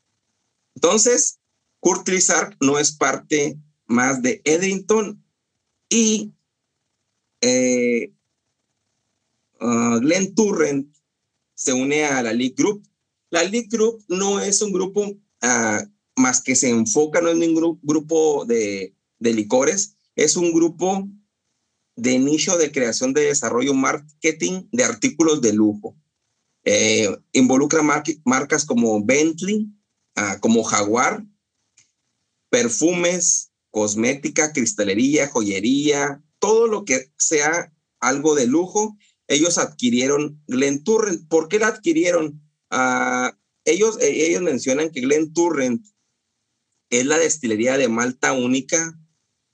[0.77, 1.41] Entonces,
[1.81, 5.22] Kurt Lizard no es parte más de Edrington
[5.93, 6.33] y
[7.43, 8.13] eh,
[9.61, 10.85] uh, Glen Turner
[11.55, 12.83] se une a la League Group.
[13.31, 17.79] La League Group no es un grupo uh, más que se enfoca, no es ningún
[17.83, 21.09] grupo de, licores, es un grupo
[21.97, 25.97] de nicho de creación de desarrollo marketing de artículos de lujo.
[26.65, 27.83] Eh, involucra
[28.25, 29.69] marcas como Bentley,
[30.17, 31.25] ah, como Jaguar,
[32.51, 38.97] perfumes, cosmética, cristalería, joyería, todo lo que sea algo de lujo.
[39.27, 41.29] Ellos adquirieron Glen Turrent.
[41.29, 42.41] ¿Por qué la adquirieron?
[42.71, 45.85] Ah, ellos, ellos mencionan que Glen Turrent
[46.91, 48.97] es la destilería de Malta única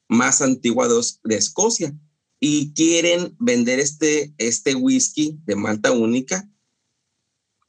[0.08, 1.94] más antigua de, Escocia
[2.40, 6.46] y quieren vender este, este whisky de Malta única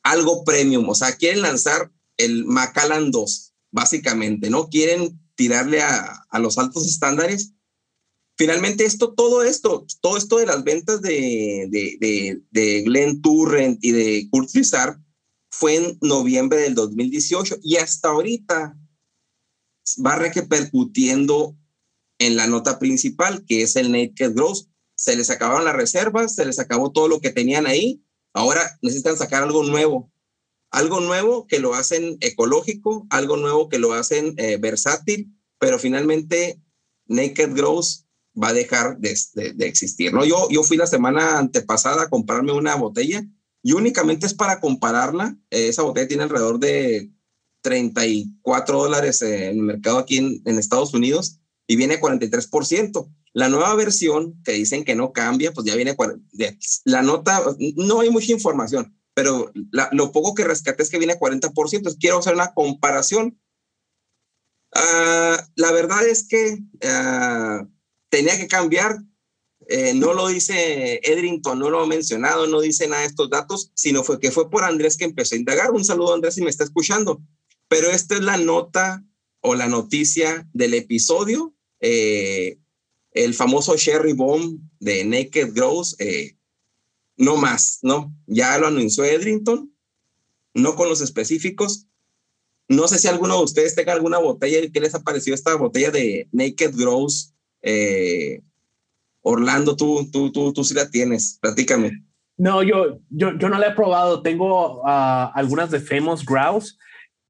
[0.03, 4.69] algo premium, o sea, quieren lanzar el Macallan 2, básicamente, ¿no?
[4.69, 7.53] Quieren tirarle a, los altos estándares.
[8.37, 13.91] Finalmente, esto, todo esto, todo esto de las ventas de, de, de, Glenn Turrent y
[13.91, 14.99] de Kurt Lizard
[15.49, 18.77] fue en noviembre del 2018 y hasta ahorita
[20.05, 21.55] va repercutiendo
[22.17, 24.67] en la nota principal, que es el Naked Growth.
[24.93, 28.03] Se les acabaron las reservas, se les acabó todo lo que tenían ahí.
[28.33, 30.11] Ahora necesitan sacar algo nuevo.
[30.71, 36.61] Algo nuevo que lo hacen ecológico, algo nuevo que lo hacen eh, versátil, pero finalmente
[37.07, 38.05] Naked Growth
[38.41, 39.11] va a dejar de,
[39.59, 40.13] existir.
[40.13, 40.25] ¿no?
[40.25, 43.23] Yo, yo fui la semana antepasada a comprarme una botella
[43.61, 45.37] y únicamente es para compararla.
[45.49, 47.11] esa botella tiene alrededor de
[47.61, 53.11] 34 dólares en el mercado aquí en, Estados Unidos y viene 43%.
[53.33, 55.95] La nueva versión que dicen que no cambia, pues ya viene
[56.85, 57.43] la nota,
[57.75, 59.51] no hay mucha información, pero
[59.91, 61.97] lo poco que rescaté es que viene 40%.
[61.99, 63.37] quiero hacer una comparación.
[64.73, 67.67] Ah, la verdad es que ah,
[68.07, 68.99] tenía que cambiar.
[69.67, 73.71] Eh, no lo dice Edrington, no lo ha mencionado, no dice nada de estos datos,
[73.73, 75.71] sino fue que fue por Andrés que empezó a indagar.
[75.71, 77.21] Un saludo, Andrés, si me está escuchando.
[77.67, 79.03] Pero esta es la nota
[79.41, 81.53] o la noticia del episodio.
[81.81, 82.57] Eh,
[83.11, 86.37] el famoso Sherry Bomb de Naked Grows, eh,
[87.19, 88.11] no más, ¿no?
[88.25, 89.71] Ya lo anunció Edrington,
[90.55, 91.85] no con los específicos.
[92.67, 95.91] No sé si alguno de ustedes tenga alguna botella qué les ha parecido esta botella
[95.91, 97.33] de Naked Grows.
[97.61, 98.41] Eh,
[99.21, 102.03] Orlando, tú, tú, tú, tú sí la tienes, platícame.
[102.37, 104.21] No, yo, yo, yo no la he probado.
[104.21, 106.77] Tengo ah, algunas de Famous Grouse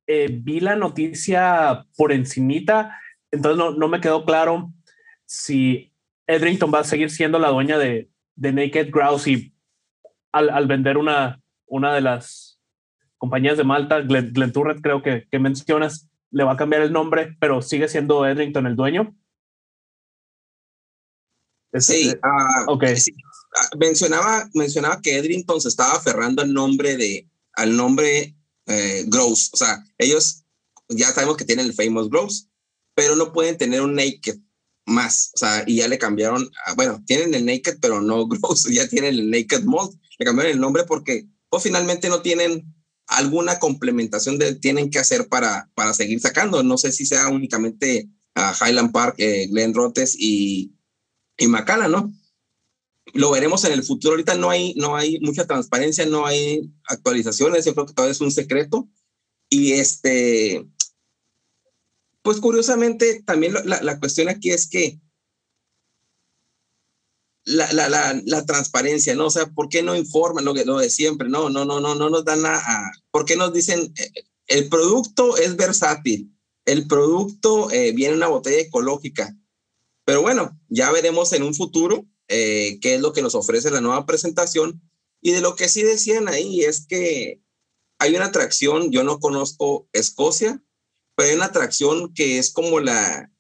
[0.06, 3.00] eh, vi la noticia por encimita,
[3.30, 4.74] entonces no, no, me quedó claro
[5.28, 5.94] si
[6.26, 9.54] Edrington va a seguir siendo la dueña de, de Naked Grouse y
[10.32, 12.60] al, al, vender una, una de las
[13.18, 17.36] compañías de Malta, Glen, Turret creo que, que mencionas, le va a cambiar el nombre,
[17.40, 19.16] pero sigue siendo Edrington el dueño.
[21.74, 22.96] Sí, uh, okay.
[23.80, 29.52] mencionaba, mencionaba que Edrington se estaba aferrando al nombre de, al nombre eh, Gross.
[29.54, 30.46] O sea, ellos
[30.88, 32.48] ya sabemos que tienen el famous Gross,
[32.96, 34.40] pero no pueden tener un Naked
[34.86, 35.32] más.
[35.36, 39.16] O sea, y ya le cambiaron, bueno, tienen el Naked, pero no Gross, ya tienen
[39.16, 40.00] el Naked Mold.
[40.20, 42.74] Le cambiaron el nombre porque pues, finalmente no tienen
[43.08, 46.62] alguna complementación de tienen que hacer para, para seguir sacando.
[46.62, 50.76] No sé si sea únicamente a Highland Park, eh, Glen Rotes y,
[51.38, 52.14] y Macala, ¿no?
[53.14, 54.14] lo veremos en el futuro.
[54.14, 57.66] Ahorita no hay, no hay mucha transparencia, no hay actualizaciones.
[57.66, 58.88] Yo creo que todavía es un secreto.
[59.50, 60.66] Y este,
[62.22, 65.00] pues curiosamente, también la, la cuestión aquí es que
[67.50, 69.28] la, la, la, transparencia, ¿no?
[69.28, 71.30] O sea, ¿por qué no informan lo, que, lo de siempre?
[71.30, 74.12] No, no, no, no, no nos dan a, ¿por qué nos dicen, eh,
[74.48, 76.32] el producto es versátil,
[76.66, 79.36] el producto eh, viene en una botella ecológica?
[80.06, 83.82] Pero bueno, ya veremos en un futuro eh, qué es lo que nos ofrece la
[83.82, 84.82] nueva presentación.
[85.22, 87.42] Y de lo que sí decían ahí es que
[88.00, 90.64] hay una atracción, yo no conozco Escocia,
[91.16, 93.32] pero hay una atracción que es como la,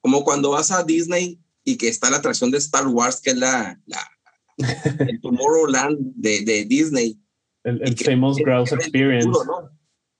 [0.00, 3.36] como cuando vas a Disney y que está la atracción de Star Wars, que es
[3.36, 4.10] la, la
[5.08, 7.18] el Tomorrowland de, de Disney.
[7.64, 9.38] El, el Famous Grouse Experience.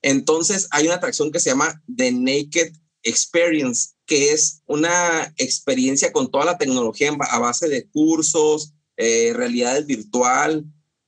[0.01, 2.73] Entonces hay una atracción que se llama The Naked
[3.03, 9.85] Experience, que es una experiencia con toda la tecnología a base de cursos, eh, realidad
[9.85, 10.65] virtual,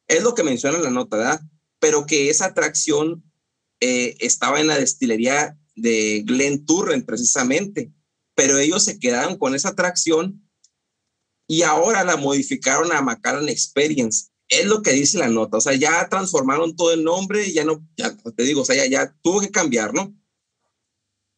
[0.07, 1.41] es lo que menciona la nota, ¿verdad?
[1.79, 3.23] Pero que esa atracción
[3.79, 7.91] eh, estaba en la destilería de Glenn Turren precisamente,
[8.37, 10.47] pero ellos se quedaron con esa atracción
[11.47, 14.27] y ahora la modificaron a Macallan Experience.
[14.47, 17.83] Es lo que dice la nota, o sea, ya transformaron todo el nombre ya no,
[17.97, 20.15] ya te digo, o sea, ya, tuvo que cambiar, ¿no?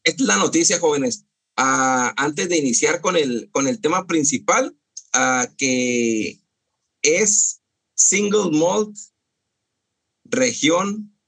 [0.04, 1.24] Esta es la noticia, jóvenes.
[1.56, 4.76] Ah, antes de iniciar con el, con el tema principal,
[5.14, 6.38] uh, que
[7.00, 7.62] es
[7.94, 8.94] Single Malt,
[10.24, 11.18] región,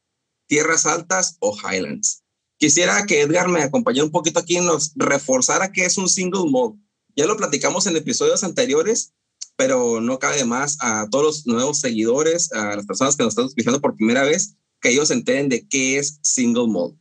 [0.46, 2.21] tierras altas o Highlands.
[2.62, 6.48] Quisiera que Edgar me acompañara un poquito aquí y nos reforzara qué es un Single
[6.48, 6.76] Malt.
[7.16, 9.12] Ya lo platicamos en episodios anteriores,
[9.56, 13.46] pero no cabe más a todos los nuevos seguidores, a las personas que nos están
[13.46, 16.94] escuchando por primera vez, que ellos entienden de qué es single malt.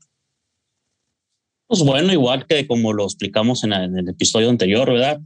[1.67, 5.21] Pues bueno, igual que como lo explicamos en, el episodio anterior, ¿verdad?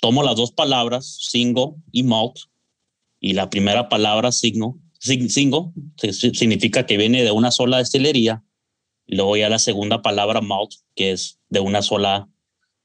[0.00, 2.36] Tomo las dos palabras, single y malt,
[3.20, 8.42] y la primera palabra, single, significa que viene de una sola destilería,
[9.16, 12.28] luego ya la segunda palabra, malt, que es de una sola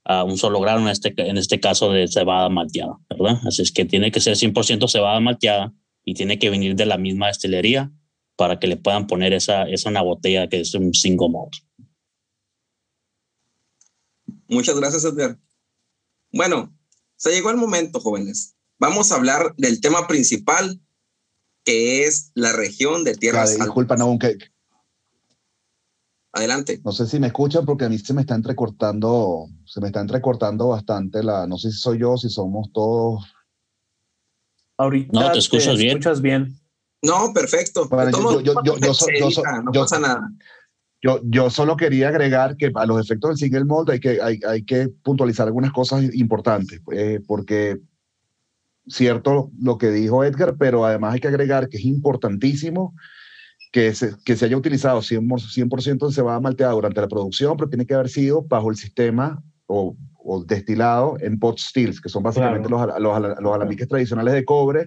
[0.05, 3.39] a un solo grano, en este, en este caso de cebada malteada, ¿verdad?
[3.45, 6.97] Así es que tiene que ser 100% cebada malteada y tiene que venir de la
[6.97, 7.91] misma destilería
[8.35, 11.53] para que le puedan poner esa, esa una botella que es un single malt.
[14.47, 15.39] Muchas gracias, Edgar.
[16.31, 16.75] Bueno,
[17.15, 18.55] se llegó el momento, jóvenes.
[18.79, 20.81] Vamos a hablar del tema principal,
[21.63, 24.37] que es la región de Tierra Disculpa, no, aunque
[26.33, 26.81] Adelante.
[26.83, 30.01] No sé si me escuchan porque a mí se me está entrecortando, se me está
[30.01, 33.23] entrecortando bastante la, no sé si soy yo, si somos todos.
[34.77, 35.99] Ahorita no, te escuchas bien.
[35.99, 36.57] Escuchas bien.
[37.03, 37.87] No, perfecto.
[38.11, 38.75] yo, yo, yo,
[39.63, 40.27] no pasa nada.
[41.03, 44.39] Yo, yo solo quería agregar que a los efectos del single mode hay que, hay,
[44.47, 47.77] hay que puntualizar algunas cosas importantes, eh, porque
[48.87, 52.95] cierto lo que dijo Edgar, pero además hay que agregar que es importantísimo
[53.73, 57.69] que se, que se haya utilizado 100%, 100 de cebada malteada durante la producción, pero
[57.69, 62.21] tiene que haber sido bajo el sistema o, o destilado en pot stills, que son
[62.21, 64.85] básicamente los, los, los, alambiques tradicionales de cobre,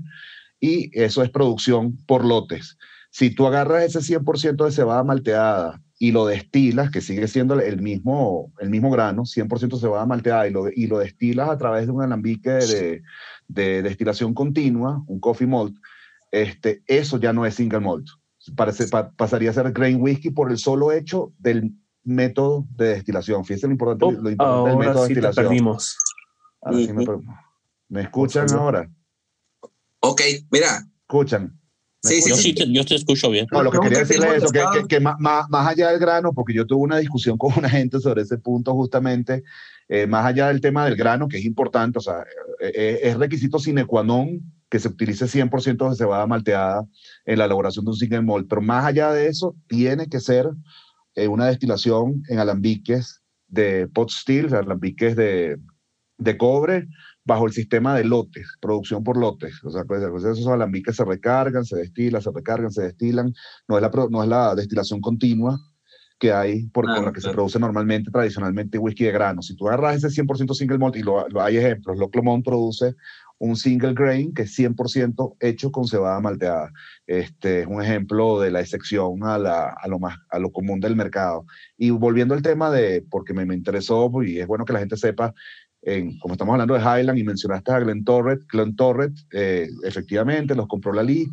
[0.61, 2.79] y eso es producción por lotes.
[3.11, 7.83] Si tú agarras ese 100% de cebada malteada y lo destilas, que sigue siendo el
[7.83, 11.93] mismo, el mismo grano, 100% cebada malteada, y lo, y lo destilas a través de
[11.93, 13.03] un alambique de,
[13.49, 15.75] de destilación continua, un coffee malt,
[16.31, 18.07] este, eso ya no es single malt
[18.55, 18.87] parece,
[19.17, 21.73] pasaría a ser grain whisky por el solo hecho del
[22.05, 23.45] método de destilación.
[23.45, 25.47] Fíjense lo importante, oh, lo importante del método de destilación.
[25.47, 25.99] Perdimos.
[27.89, 28.91] me, escuchan ahora?
[30.01, 30.87] Ok, mira.
[31.03, 31.59] Escuchan.
[32.03, 33.47] Sí, sí, sí, yo te escucho bien.
[33.51, 36.55] No, lo que quería decirle es eso, que, que, más, más, allá del grano, porque
[36.55, 39.43] yo tuve una discusión con una gente sobre ese punto justamente,
[39.89, 42.21] eh, más allá del tema del grano, que es importante, o sea,
[42.61, 46.85] eh, eh, es requisito sine qua non que se utilice 100% de cebada malteada
[47.25, 50.51] en la elaboración de un single malt, pero más allá de eso, tiene que ser
[51.15, 55.57] eh, una destilación en alambiques de pot still, alambiques de,
[56.19, 56.89] de cobre,
[57.25, 59.63] bajo el sistema de lotes, producción por lotes.
[59.65, 63.35] O sea, pues, pues, esos alambiques se recargan, se destilan, se recargan, se destilan.
[63.69, 65.59] No es la, no es la destilación continua
[66.19, 69.43] que hay por, ah, la que se produce normalmente, tradicionalmente, whisky de grano.
[69.43, 72.95] Si tú agarras ese 100% single malt, y lo, hay ejemplos, Loclomont produce
[73.39, 76.73] un single grain que es 100% hecho con cebada malteada.
[77.07, 80.81] Este es un ejemplo de la excepción a, la, a, lo más, a lo común
[80.81, 81.45] del mercado.
[81.77, 84.97] Y volviendo al tema de, porque me, me interesó y es bueno que la gente
[84.97, 85.35] sepa,
[85.83, 90.55] en, como estamos hablando de Highland y mencionaste a Glen Torret, Glen Torret eh, efectivamente
[90.55, 91.31] los compró la LIC,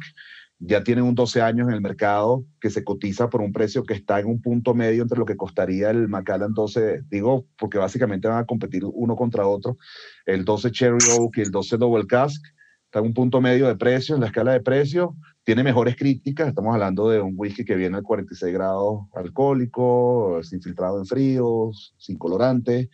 [0.66, 3.94] ya tienen un 12 años en el mercado que se cotiza por un precio que
[3.94, 8.30] está en un punto medio entre lo que costaría el Macallan 12, digo, porque básicamente
[8.30, 9.78] van a competir uno contra otro,
[10.26, 12.42] el 12 Cherry Oak y el 12 Double Cask,
[12.86, 16.48] está en un punto medio de precio, en la escala de precio, tiene mejores críticas,
[16.48, 21.94] estamos hablando de un whisky que viene a 46 grados alcohólico, sin filtrado en fríos,
[21.98, 22.90] sin colorante,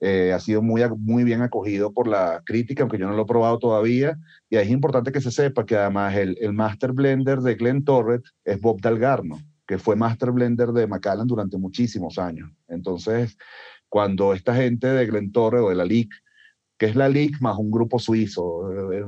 [0.00, 3.26] eh, ha sido muy, muy bien acogido por la crítica, aunque yo no lo he
[3.26, 4.18] probado todavía.
[4.50, 8.22] Y es importante que se sepa que además el, el Master Blender de Glen Torret
[8.44, 12.50] es Bob Dalgarno, que fue Master Blender de Macallan durante muchísimos años.
[12.68, 13.38] Entonces,
[13.88, 16.12] cuando esta gente de Glen Torret o de la LIC,
[16.78, 19.04] que es la LIC más un grupo suizo, eh,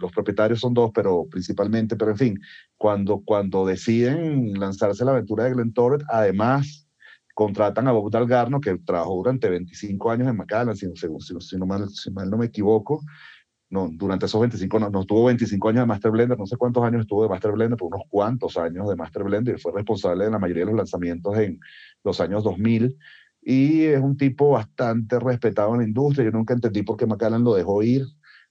[0.00, 2.40] los propietarios son dos, pero principalmente, pero en fin,
[2.76, 6.88] cuando, cuando deciden lanzarse la aventura de Glen Torret, además
[7.34, 11.88] contratan a Bob Dalgarno, que trabajó durante 25 años en Macallan, si, si, no mal,
[11.88, 13.02] si mal no me equivoco.
[13.70, 16.82] No, durante esos 25, no, no tuvo 25 años de Master Blender, no sé cuántos
[16.82, 20.24] años estuvo de Master Blender, pero unos cuantos años de Master Blender, y fue responsable
[20.24, 21.60] de la mayoría de los lanzamientos en
[22.02, 22.98] los años 2000,
[23.42, 27.44] y es un tipo bastante respetado en la industria, yo nunca entendí por qué Macallan
[27.44, 28.06] lo dejó ir,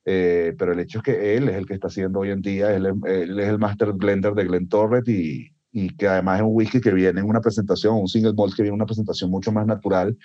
[0.06, 2.74] eh, pero el hecho es que él es el que está haciendo hoy en día,
[2.74, 6.56] él, él, es el Master Blender de Glen Torret y, y que además es un
[6.56, 9.52] whisky que viene en una presentación, un single malt que viene en una presentación mucho
[9.52, 10.18] más natural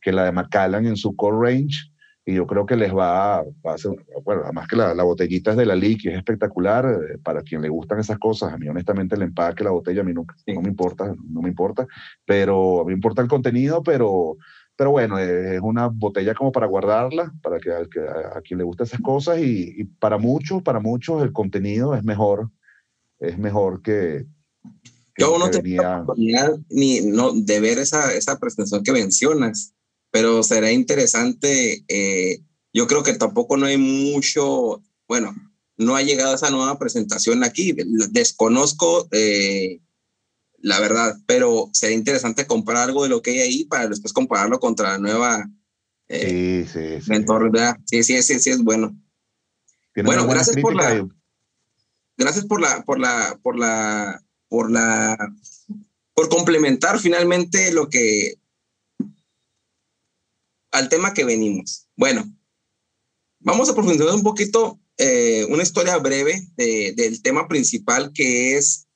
[0.00, 1.92] que la de Macallan en su core range.
[2.24, 3.90] Y yo creo que les va, a hacer,
[4.24, 7.62] bueno, además que la, botellita es de la Lee, que es espectacular, eh, para quien
[7.62, 10.62] le gustan esas cosas, a mí honestamente el empaque, la botella, a mí nunca, no
[10.62, 11.84] me importa, no me importa,
[12.24, 14.36] pero a me importa el contenido, pero,
[14.76, 19.00] pero bueno, es una botella como para guardarla, para que, a, quien le guste esas
[19.00, 22.52] cosas, y, para muchos, para muchos el contenido es mejor,
[23.18, 24.26] es mejor que,
[25.18, 29.74] yo no oportunidad ni no, de ver esa, esa presentación que mencionas,
[30.10, 31.84] pero será interesante.
[31.88, 32.42] Eh,
[32.72, 35.34] yo creo que tampoco no hay mucho, bueno,
[35.76, 37.74] no ha llegado esa nueva presentación aquí.
[38.10, 39.80] Desconozco eh,
[40.58, 44.60] la verdad, pero sería interesante comprar algo de lo que hay ahí para después compararlo
[44.60, 45.50] contra la nueva.
[46.08, 47.10] Eh, sí, sí, sí.
[47.10, 47.50] Mentor,
[47.84, 48.96] Sí, sí, sí, sí, es bueno.
[50.04, 51.06] Bueno, gracias por la.
[52.16, 55.16] Gracias por la, por la, por la por la
[56.12, 58.34] por complementar finalmente lo que
[60.70, 61.88] al tema que venimos.
[61.96, 62.30] Bueno,
[63.40, 68.88] vamos a profundizar un poquito eh, una historia breve del tema principal que es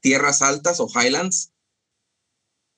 [0.00, 1.52] tierras altas o highlands.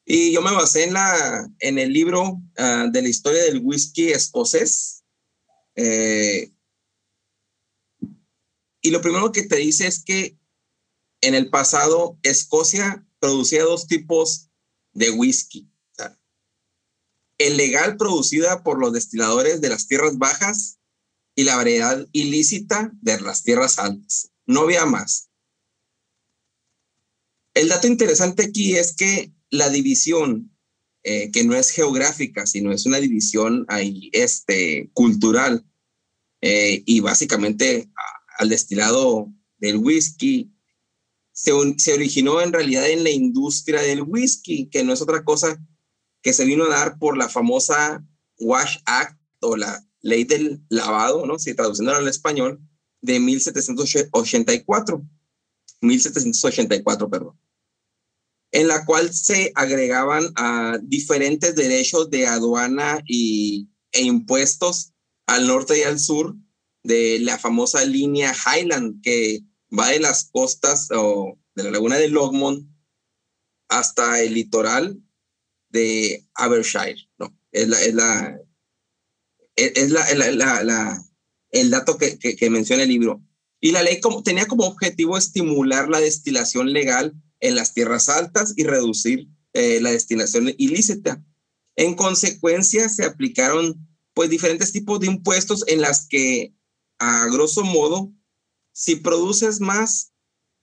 [0.05, 4.09] Y yo me basé en, la, en el libro ah, de la historia del whisky
[4.09, 5.05] escocés.
[5.76, 6.51] Eh,
[8.80, 10.36] y lo primero que te dice es que
[11.21, 14.51] en el pasado Escocia producía dos tipos
[14.93, 15.71] de whisky.
[17.39, 20.81] el legal producida por los destiladores de las tierras bajas
[21.37, 24.33] y la variedad ilícita de las tierras altas.
[24.45, 25.31] No había más.
[27.55, 30.53] El dato interesante aquí es que la división,
[31.05, 35.64] eh, que no es geográfica, sino es una división ahí, este, cultural,
[36.41, 37.89] eh, y básicamente
[38.39, 40.53] al destilado del whisky
[41.39, 45.57] se, originó en realidad en la industria del whisky, que no es otra cosa
[46.20, 48.05] que se vino a dar por la famosa
[48.41, 51.39] Wash Act o la ley del lavado, ¿no?
[51.39, 52.61] Si traduciéndolo al español,
[53.03, 55.01] de 1784.
[55.80, 57.41] 1784, perdón.
[58.51, 64.93] En la cual se agregaban a diferentes derechos de aduana y, e impuestos
[65.26, 66.34] al norte y al sur
[66.82, 69.45] de la famosa línea Highland, que
[69.77, 72.69] va de las costas o de la laguna de Longmont
[73.69, 75.01] hasta el litoral
[75.71, 77.37] de Abershire, ¿no?
[77.53, 78.39] Es la, es la,
[79.57, 79.91] es
[80.37, 81.05] la, la,
[81.51, 83.23] el dato que, que, menciona el libro.
[83.61, 88.55] Y la ley como, tenía como objetivo estimular la destilación legal en las tierras altas
[88.57, 91.23] y reducir eh, la destilación ilícita.
[91.77, 96.55] En consecuencia, se aplicaron pues diferentes tipos de impuestos en las que,
[96.99, 98.12] a grosso modo,
[98.79, 100.12] si produces más,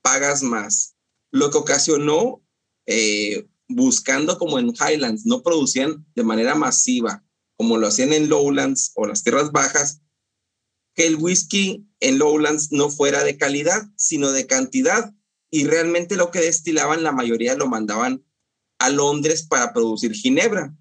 [0.02, 0.96] pagas más.
[1.32, 2.42] Lo que ocasionó,
[2.86, 7.26] eh, buscando como en Highlands, no producían de manera masiva,
[7.58, 10.00] como lo hacían en Lowlands o las tierras bajas,
[10.94, 15.14] que el whisky en Lowlands no fuera de calidad, sino de cantidad.
[15.52, 18.24] Y realmente lo que destilaban, la mayoría lo mandaban
[18.80, 20.74] a Londres para producir ginebra.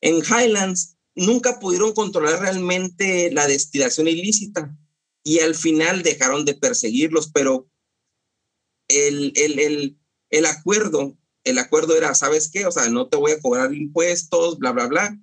[0.00, 4.78] En Highlands nunca pudieron controlar realmente la destilación ilícita
[5.24, 7.68] y al final dejaron de perseguirlos, pero
[8.88, 9.98] el, el, el,
[10.30, 12.66] el acuerdo, el acuerdo era, ¿sabes qué?
[12.66, 15.18] O sea, no te voy a cobrar impuestos, bla, bla, bla,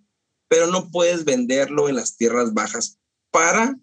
[0.47, 2.99] pero no puedes venderlo en las tierras bajas
[3.31, 3.79] para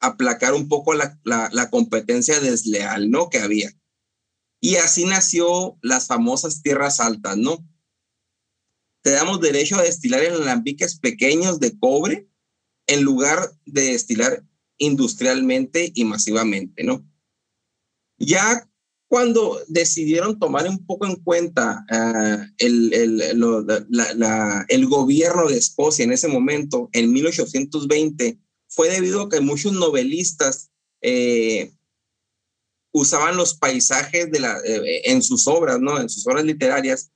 [0.00, 3.28] aplacar un poco la, la, competencia desleal, ¿no?
[3.28, 3.70] Que había.
[4.60, 7.64] Y así nació las famosas tierras altas, ¿no?
[9.02, 12.28] Te damos derecho a destilar en alambiques pequeños de cobre
[12.86, 14.44] en lugar de destilar
[14.80, 17.06] industrialmente y masivamente, ¿no?
[18.18, 18.66] Ya
[19.08, 23.20] cuando decidieron tomar un poco en cuenta ah, el, el,
[24.68, 30.70] el, gobierno de Escocia en ese momento, en 1820, fue debido a que muchos novelistas
[31.02, 31.72] eh,
[32.92, 35.98] usaban los paisajes de la, eh, en sus obras, ¿no?
[35.98, 37.10] En sus obras literarias,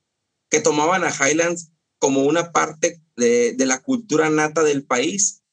[0.49, 5.43] que tomaban a Highlands como una parte de, de la cultura nata del país.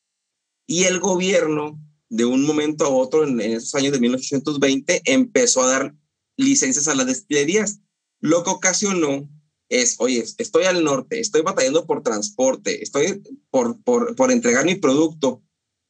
[0.67, 1.79] Y el gobierno
[2.13, 5.95] de un momento a otro, en, esos años de 1820, empezó a dar
[6.37, 7.81] licencias a las destilerías.
[8.21, 9.31] Lo que ocasionó
[9.71, 14.75] es, oye, estoy al norte, estoy batallando por transporte, estoy por, por, por entregar mi
[14.75, 15.43] producto,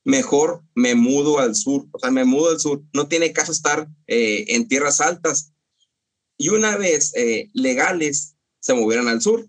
[0.04, 2.84] mejor me mudo al sur, o sea, me mudo al sur.
[2.92, 5.52] No tiene caso estar eh, en tierras altas.
[6.38, 9.48] Y una vez eh, legales, se movieron al sur.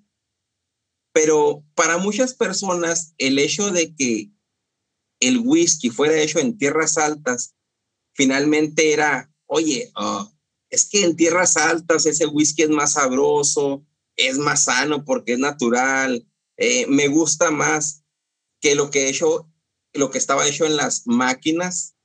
[1.13, 4.31] Pero para muchas personas, el hecho de que
[5.27, 7.55] el whisky fuera hecho en tierras altas,
[8.13, 10.29] finalmente era, oye, ah,
[10.69, 15.39] es que en tierras altas ese whisky es más sabroso, es más sano porque es
[15.39, 18.03] natural, eh, me gusta más
[18.61, 19.49] que lo que he hecho,
[19.93, 21.95] lo que estaba hecho en las máquinas,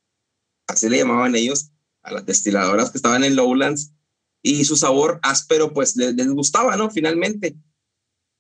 [0.67, 1.71] así le llamaban ellos,
[2.03, 3.93] a las destiladoras que estaban en Lowlands,
[4.43, 6.91] y su sabor áspero pues les, gustaba, ¿no?
[6.91, 7.57] Finalmente.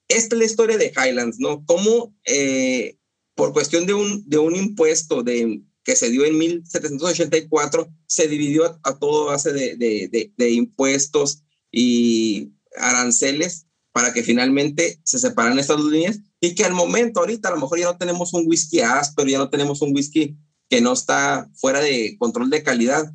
[0.09, 1.65] Esta es la historia de Highlands, ¿no?
[1.67, 2.99] Cómo eh,
[3.39, 8.81] por cuestión de un, de un impuesto de, que se dio en 1784, se dividió
[8.83, 15.77] a, todo base de, de, de, impuestos y aranceles para que finalmente se separan estas
[15.77, 18.81] dos líneas y que al momento ahorita a lo mejor ya no tenemos un whisky
[18.81, 20.37] áspero, ya no tenemos un whisky
[20.69, 23.15] que no está fuera de control de calidad,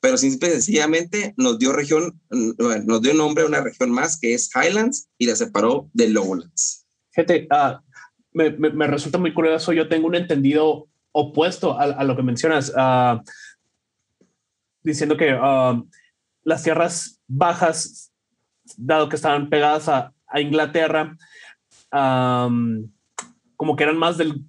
[0.00, 4.34] pero simple y sencillamente nos dio región, nos dio nombre a una región más que
[4.34, 6.86] es Highlands y la separó de Lowlands.
[7.12, 7.78] Gente, uh,
[8.32, 13.20] me, me, resulta muy curioso, yo tengo un entendido opuesto a, lo que mencionas, uh,
[14.82, 15.86] diciendo que uh,
[16.44, 18.12] las tierras bajas,
[18.76, 21.16] dado que estaban pegadas a, a Inglaterra,
[21.90, 24.44] como que eran más del,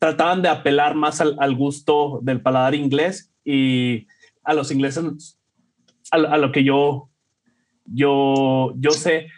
[0.00, 4.08] trataban de apelar más al, al gusto del paladar inglés y
[4.42, 5.38] a los ingleses,
[6.10, 7.08] a, lo que yo,
[7.86, 9.28] yo, yo sé,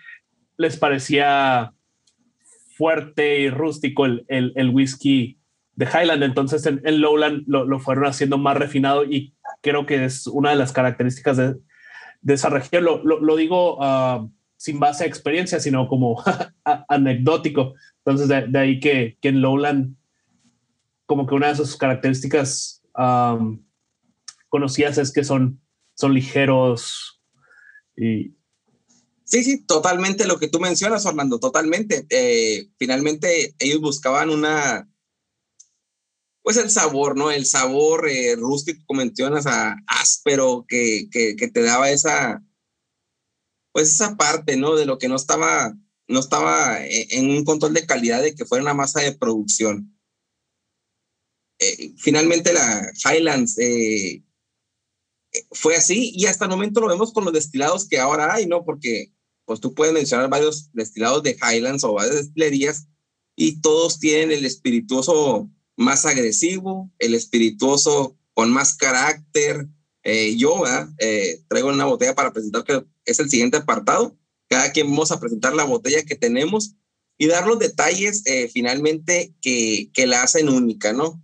[0.57, 1.74] les parecía
[2.77, 5.39] fuerte y rústico el, el, whisky
[5.77, 6.23] de Highland.
[6.23, 10.73] Entonces en, Lowland lo, fueron haciendo más refinado y creo que es una de las
[10.73, 11.55] características de,
[12.21, 12.85] de esa región.
[12.85, 16.23] Lo, lo, digo ah, sin base a experiencia, sino como
[16.89, 17.75] anecdótico.
[18.05, 19.95] Entonces de, ahí que, que, en Lowland
[21.07, 22.83] como que una de sus características
[24.49, 25.61] conocías es que son,
[25.95, 27.23] son ligeros
[27.97, 28.35] y...
[29.25, 32.07] Sí, sí, totalmente lo que tú mencionas, Orlando, totalmente.
[32.11, 34.89] Eh, finalmente ellos buscaban una,
[36.43, 37.31] pues el sabor, ¿no?
[37.31, 42.45] El sabor eh, rústico, como mencionas, a, áspero, que, que, te daba esa,
[43.73, 44.77] pues esa parte, ¿no?
[44.77, 45.75] De lo que no estaba,
[46.07, 49.99] no estaba eh, en un control de calidad de que fuera una masa de producción.
[51.97, 54.23] finalmente la Highlands eh,
[55.51, 58.65] fue así y hasta el momento lo vemos con los destilados que ahora hay, ¿no?
[58.65, 59.13] Porque
[59.45, 62.87] pues tú puedes mencionar varios destilados de Highlands o varias destilerías
[63.37, 69.69] y todos tienen el espirituoso más agresivo, el espirituoso con más carácter.
[70.03, 70.63] Eh, yo
[70.99, 74.17] eh, traigo una botella para presentar que es el siguiente apartado.
[74.49, 76.77] Cada quien vamos a presentar la botella que tenemos
[77.19, 81.24] y dar los detalles eh, finalmente que, que la hacen única, ¿no?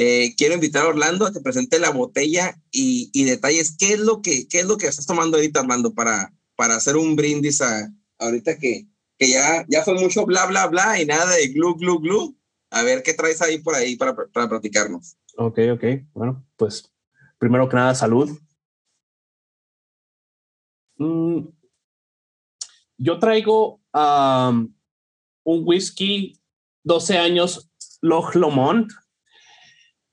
[0.00, 3.76] Eh, quiero invitar a Orlando a que presente la botella y, detalles.
[3.76, 6.96] ¿Qué es lo que qué es lo que estás tomando ahorita, Armando, para, para hacer
[6.96, 8.86] un brindis a, ahorita que,
[9.18, 12.38] que ya, ya fue mucho bla, bla, bla y nada de glu, glu, glu?
[12.70, 15.16] A ver qué traes ahí por ahí para, para platicarnos.
[15.36, 15.84] Ok, ok.
[16.14, 16.88] Bueno, pues
[17.36, 18.38] primero que nada, salud.
[20.98, 21.40] Mm,
[22.98, 26.38] yo traigo un whisky
[26.84, 27.68] 12 años
[28.00, 28.92] Loch Lomond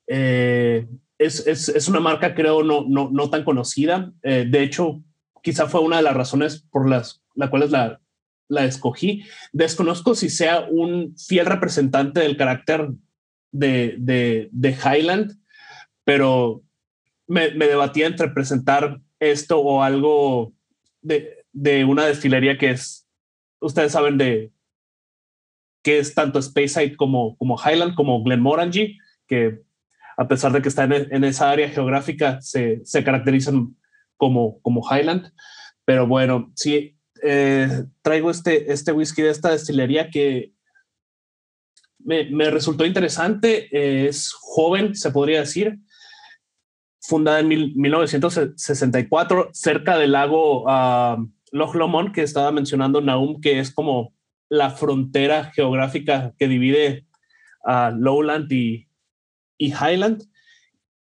[0.07, 0.87] eh,
[1.17, 4.11] es, es, es, una marca, creo, no, no, no tan conocida.
[4.23, 5.01] Eh, de hecho,
[5.41, 8.01] quizá fue una de las razones por las, las cuales la,
[8.47, 9.23] la escogí.
[9.53, 12.89] Desconozco si sea un fiel representante del carácter
[13.51, 15.39] de, de, de Highland,
[16.03, 16.63] pero
[17.27, 20.53] me, me, debatía entre presentar esto o algo
[21.01, 23.07] de, de, una destilería que es,
[23.59, 24.51] ustedes saben de
[25.81, 28.97] que es tanto Speyside como, como Highland, como Glenmorangie,
[29.27, 29.61] que
[30.17, 33.75] a pesar de que están en, esa área geográfica, se, caracterizan
[34.17, 35.31] como, como Highland.
[35.83, 40.55] Pero bueno, sí, eh, traigo este, este whisky de esta destilería que
[42.05, 44.07] me, resultó interesante.
[44.07, 45.79] es joven, se podría decir.
[47.01, 53.71] Fundada en 1964, cerca del lago uh, Loch Lomond, que estaba mencionando Naum, que es
[53.71, 54.13] como
[54.49, 57.05] la frontera geográfica que divide
[57.63, 58.84] a Lowland y,
[59.57, 60.23] y Highland.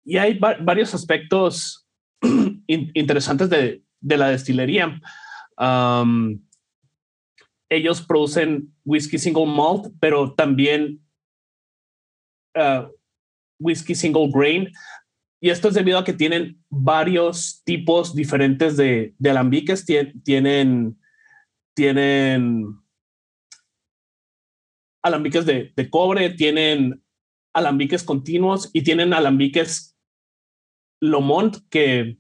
[0.04, 1.88] Y hay varios aspectos
[2.68, 5.02] interesantes de, de, la destilería.
[7.70, 11.02] ellos producen whisky single malt, pero también
[12.56, 12.88] uh,
[13.60, 14.72] whisky single grain.
[15.42, 19.86] Y esto es debido a que tienen varios tipos diferentes de, de alambiques.
[20.24, 21.00] tienen,
[21.76, 22.80] tienen
[25.04, 27.05] alambiques de, de cobre, tienen
[27.56, 29.96] alambiques continuos y tienen alambiques
[31.00, 32.18] Lomont que,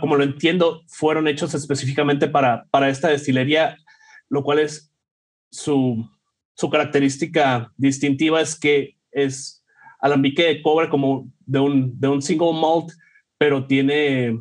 [0.00, 3.76] como lo entiendo, fueron hechos específicamente para, para esta destilería,
[4.30, 4.90] lo cual es
[5.50, 6.08] su,
[6.54, 9.64] su característica distintiva es que es
[10.00, 12.90] alambique de cobre como de un, de un single malt,
[13.38, 14.38] pero tiene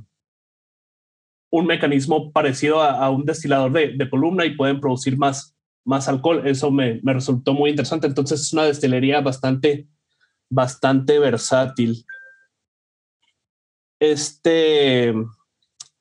[1.50, 5.55] un mecanismo parecido a, un destilador de, columna y pueden producir más,
[5.86, 6.46] más alcohol.
[6.46, 8.08] Eso me, me, resultó muy interesante.
[8.08, 9.88] Entonces es una destilería bastante,
[10.50, 12.06] bastante versátil.
[14.00, 15.14] Este,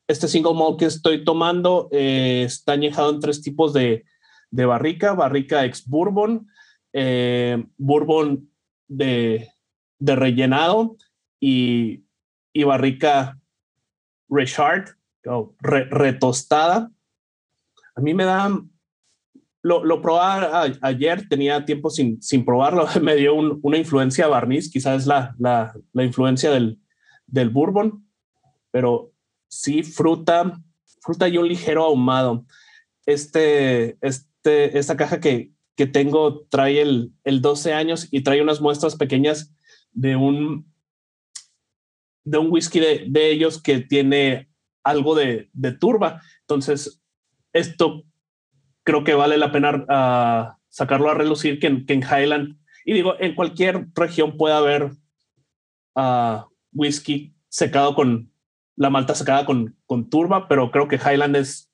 [0.08, 4.04] este single malt que estoy tomando eh, está añejado en tres tipos de,
[4.50, 6.48] de barrica, barrica ex bourbon,
[6.92, 8.50] eh, bourbon
[8.88, 9.48] de,
[9.98, 10.96] de rellenado
[11.38, 12.04] y,
[12.52, 13.38] y barrica
[14.28, 16.90] Richard, o retostada.
[17.94, 18.50] A mí me da,
[19.64, 25.06] lo, lo probé ayer, tenía tiempo sin, sin probarlo, me dio una influencia barniz, quizás
[25.06, 26.78] la, la, la influencia del,
[27.26, 28.06] del bourbon,
[28.70, 29.12] pero
[29.48, 30.60] sí fruta,
[31.00, 32.44] fruta y un ligero ahumado.
[33.06, 38.60] Este, este, esta caja que, que tengo trae el, el 12 años y trae unas
[38.60, 39.54] muestras pequeñas
[39.92, 40.70] de un,
[42.24, 44.50] de un whisky de, de ellos que tiene
[44.82, 46.20] algo de, de, turba.
[46.40, 47.00] Entonces,
[47.54, 48.04] esto
[48.84, 52.92] creo que vale la pena uh, sacarlo a relucir que en, que en, Highland, y
[52.92, 54.90] digo, en cualquier región puede haber
[55.96, 58.30] uh, whisky secado con
[58.76, 61.70] la malta secada con, con turba, pero creo que Highland es,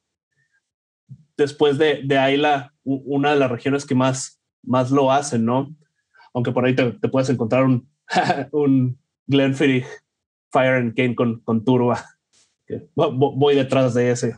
[1.36, 5.74] después de, de Ayla, una de las regiones que más, más lo hacen, ¿no?
[6.34, 7.88] Aunque por ahí te, te puedes encontrar un,
[8.52, 9.86] un Glenfiddich
[10.52, 12.04] Fire and Cane con, con turba.
[12.94, 14.36] Voy detrás de ese.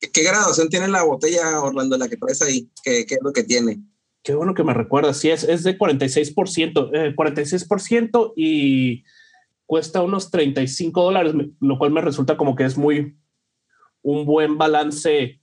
[0.00, 2.70] ¿Qué, graduación tiene la botella, Orlando, la que traes ahí?
[2.82, 3.80] ¿Qué, ¿Qué, es lo que tiene?
[4.22, 5.18] Qué bueno que me recuerdas.
[5.18, 9.04] Sí, es, es de 46%, eh, 46% y
[9.66, 13.18] cuesta unos 35 dólares, lo cual me resulta como que es muy
[14.02, 15.40] un buen balance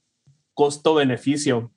[0.54, 1.72] costo-beneficio.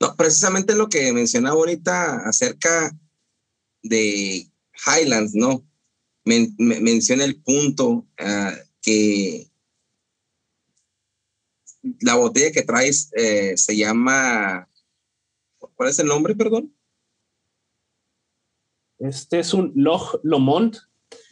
[0.00, 2.96] No, precisamente lo que mencionaba ahorita acerca
[3.82, 4.48] de
[4.86, 5.64] Highlands, ¿no?
[6.24, 9.47] menciona el punto uh, que
[12.00, 14.68] la botella que traes eh, se llama,
[15.74, 16.74] ¿cuál es el nombre, perdón?
[18.98, 20.76] Este es un Loch Lomond,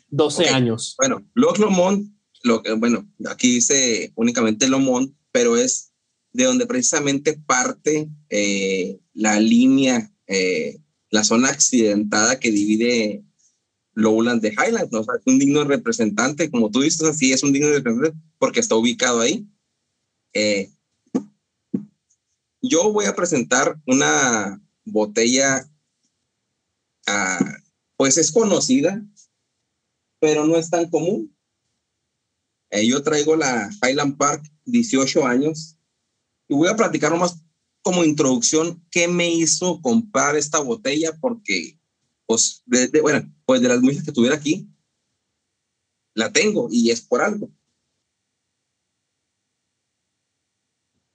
[0.08, 0.54] 12 okay.
[0.54, 0.94] años.
[0.98, 2.12] Bueno, Loch Lomond,
[2.44, 5.92] lo, bueno, aquí dice únicamente Lomond, pero es
[6.32, 10.78] de donde precisamente parte eh, la línea, eh,
[11.10, 13.24] la zona accidentada que divide
[13.94, 15.00] Lowland de Highlands, ¿no?
[15.00, 18.60] O sea, es un digno representante, como tú dices, así es un digno representante porque
[18.60, 19.46] está ubicado ahí.
[20.38, 20.70] Eh,
[22.60, 25.66] yo voy a presentar una botella,
[27.08, 27.44] uh,
[27.96, 29.02] pues es conocida,
[30.20, 31.34] pero no es tan común.
[32.68, 35.78] Eh, yo traigo la Highland Park 18 años
[36.48, 37.42] y voy a platicar nomás
[37.80, 41.80] como introducción qué me hizo comprar esta botella porque,
[42.26, 44.68] pues, de, de, bueno, pues de las muchas que tuviera aquí,
[46.12, 47.50] la tengo y es por algo.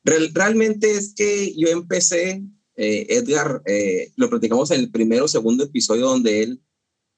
[0.03, 2.43] Real, realmente es que yo empecé,
[2.75, 6.61] eh, Edgar, eh, lo platicamos en el primero o segundo episodio donde él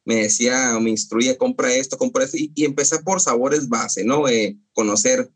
[0.05, 4.27] me decía, me instruía, compra esto, compra esto, y, y empecé por sabores base, ¿no?
[4.27, 5.31] Eh, conocer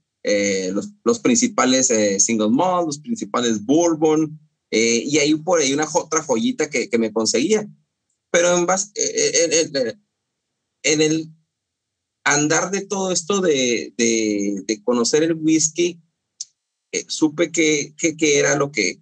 [0.73, 1.87] los, los, principales
[2.21, 4.37] single malt, los principales bourbon,
[4.69, 7.65] y ahí por ahí una otra joyita que, que me conseguía.
[8.29, 8.91] Pero en, base,
[10.83, 11.29] en, el
[12.25, 16.01] andar de todo esto de, de, de conocer el whisky,
[17.07, 19.01] supe que, que, que, era lo que,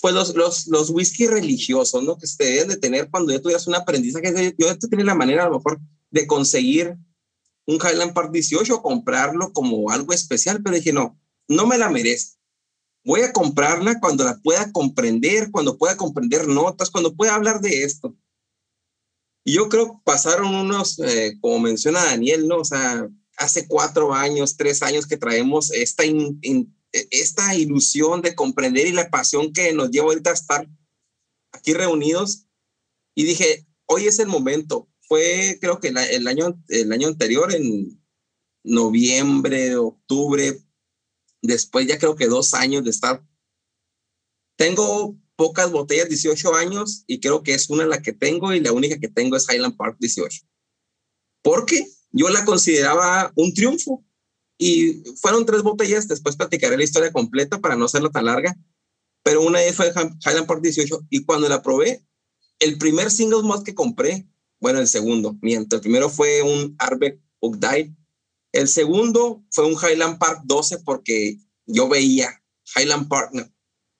[0.00, 2.18] pues los, los, los whisky religiosos, ¿no?
[2.18, 4.54] Que se deben de tener cuando ya tuvieras un aprendizaje.
[4.58, 5.80] Yo tenía la manera a lo mejor
[6.10, 6.96] de conseguir
[7.66, 11.18] un Highland Park 18, comprarlo como algo especial, pero dije, no,
[11.48, 12.38] no me la merezco.
[13.04, 17.84] Voy a comprarla cuando la pueda comprender, cuando pueda comprender notas, cuando pueda hablar de
[17.84, 18.16] esto.
[19.44, 22.58] Y yo creo que pasaron unos, eh, como menciona Daniel, ¿no?
[22.58, 28.34] O sea, hace cuatro años, tres años que traemos esta, in, in, esta ilusión de
[28.34, 30.68] comprender y la pasión que nos lleva ahorita a estar
[31.52, 32.46] aquí reunidos.
[33.14, 38.02] Y dije, hoy es el momento, fue creo que el, año, el año anterior, en
[38.64, 40.62] noviembre, octubre,
[41.42, 43.22] después ya creo que dos años de estar.
[44.56, 48.72] Tengo pocas botellas, 18 años, y creo que es una la que tengo y la
[48.72, 50.40] única que tengo es Highland Park 18.
[51.42, 54.04] Porque yo la consideraba un triunfo.
[54.58, 58.56] Y fueron tres botellas, después platicaré la historia completa para no hacerla tan larga,
[59.22, 62.04] pero una fue Highland Park 18 y cuando la probé,
[62.58, 64.26] el primer single malt que compré
[64.62, 67.92] bueno, el segundo, mientras el primero fue un Arbeck Ugdai.
[68.52, 71.36] El segundo fue un Highland Park 12 porque
[71.66, 72.40] yo veía
[72.76, 73.32] Highland Park,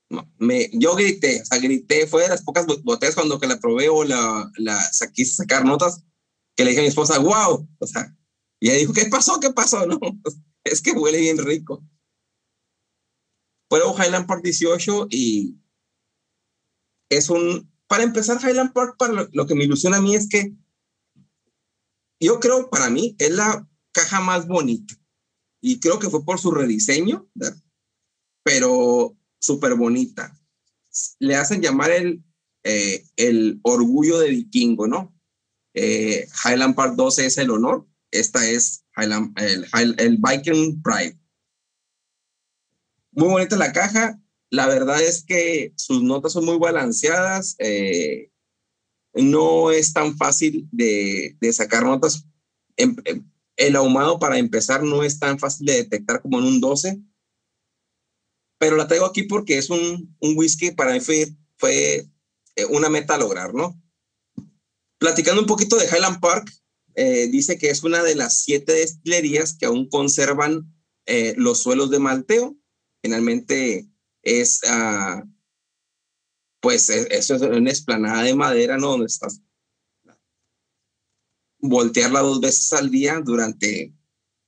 [0.09, 3.59] no, me, yo grité, o sea, grité, fue de las pocas botellas cuando que la
[3.59, 4.81] probé o la, la
[5.13, 6.05] quise sacar notas,
[6.55, 8.17] que le dije a mi esposa, wow, o sea,
[8.63, 9.41] y ella dijo, ¿qué pasó?
[9.41, 9.85] ¿Qué pasó?
[9.89, 9.99] No,
[10.63, 11.85] es que huele bien rico.
[13.69, 15.57] Pruebo Highland Park 18 y
[17.11, 20.55] es un, para empezar Highland Park, para lo, que me ilusiona a mí es que
[22.21, 24.95] yo creo para mí es la caja más bonita
[25.61, 27.29] y creo que fue por su rediseño,
[28.45, 30.41] pero súper bonita.
[31.19, 32.23] Le hacen llamar el,
[32.63, 35.13] eh, el orgullo de vikingo, ¿no?
[35.75, 39.67] Eh, Highland Park 12 es el honor, esta es Highland, el,
[39.99, 41.19] el Viking Pride.
[43.13, 48.31] Muy bonita la caja, la verdad es que sus notas son muy balanceadas, eh,
[49.15, 52.27] no es tan fácil de, sacar notas.
[52.77, 56.61] Em, em, el ahumado para empezar no es tan fácil de detectar como en un
[56.61, 57.01] 12,
[58.59, 62.07] pero la traigo aquí porque es un, un whisky para mí fue, fue
[62.57, 63.81] eh, una meta a lograr, ¿no?
[64.99, 66.53] Platicando un poquito de Highland Park,
[66.95, 70.73] eh, dice que es una de las siete destilerías que aún conservan
[71.07, 72.57] eh, los suelos de malteo.
[73.03, 73.89] Finalmente
[74.23, 75.27] es, uh,
[76.61, 78.91] pues, e, eso es una esplanada de madera, ¿no?
[78.91, 79.41] Donde estás.
[81.59, 83.95] Voltearla dos veces al día durante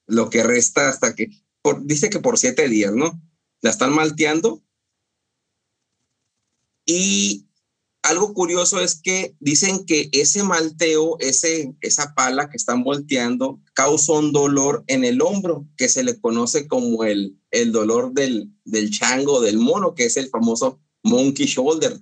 [0.07, 1.31] lo que resta hasta que,
[1.63, 3.21] por, dice que por siete días, ¿no?
[3.65, 4.63] la están malteando.
[6.85, 7.49] Y
[8.05, 14.13] algo curioso es que dicen que ese malteo, ese, esa pala que están volteando, causa
[14.13, 18.91] un dolor en el hombro que se le conoce como el, el dolor del, del
[18.91, 21.99] chango, del mono, que es el famoso monkey shoulder.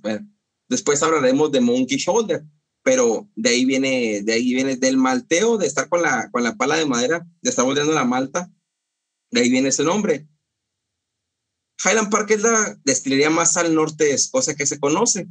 [0.69, 2.43] Después hablaremos de monkey shoulder,
[2.83, 6.57] pero de ahí viene, de ahí viene del malteo, de estar con la, con la
[6.57, 8.53] pala de madera, de estar volteando la malta,
[9.31, 10.27] de ahí viene ese nombre.
[11.85, 15.29] Highland Park es la destilería más al norte de Escocia que se conoce.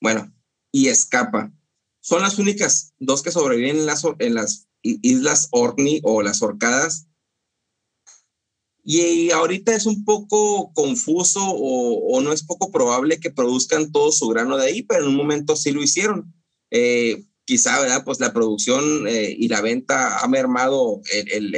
[0.00, 0.32] Bueno,
[0.72, 1.52] y escapa.
[2.00, 3.78] Son las únicas dos que sobreviven
[4.18, 7.08] en las, islas Orkney o las Orcadas.
[8.84, 14.28] Y ahorita es un poco confuso o, no es poco probable que produzcan todo su
[14.28, 16.32] grano de ahí, pero en un momento sí lo hicieron.
[16.70, 18.04] Eh, quizá, ¿verdad?
[18.04, 21.54] Pues la producción eh, y la venta ha mermado el,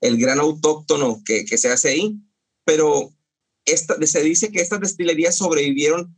[0.00, 2.20] el, grano autóctono que, se hace ahí
[2.66, 3.14] pero
[3.64, 6.14] se dice que estas destilerías sobrevivieron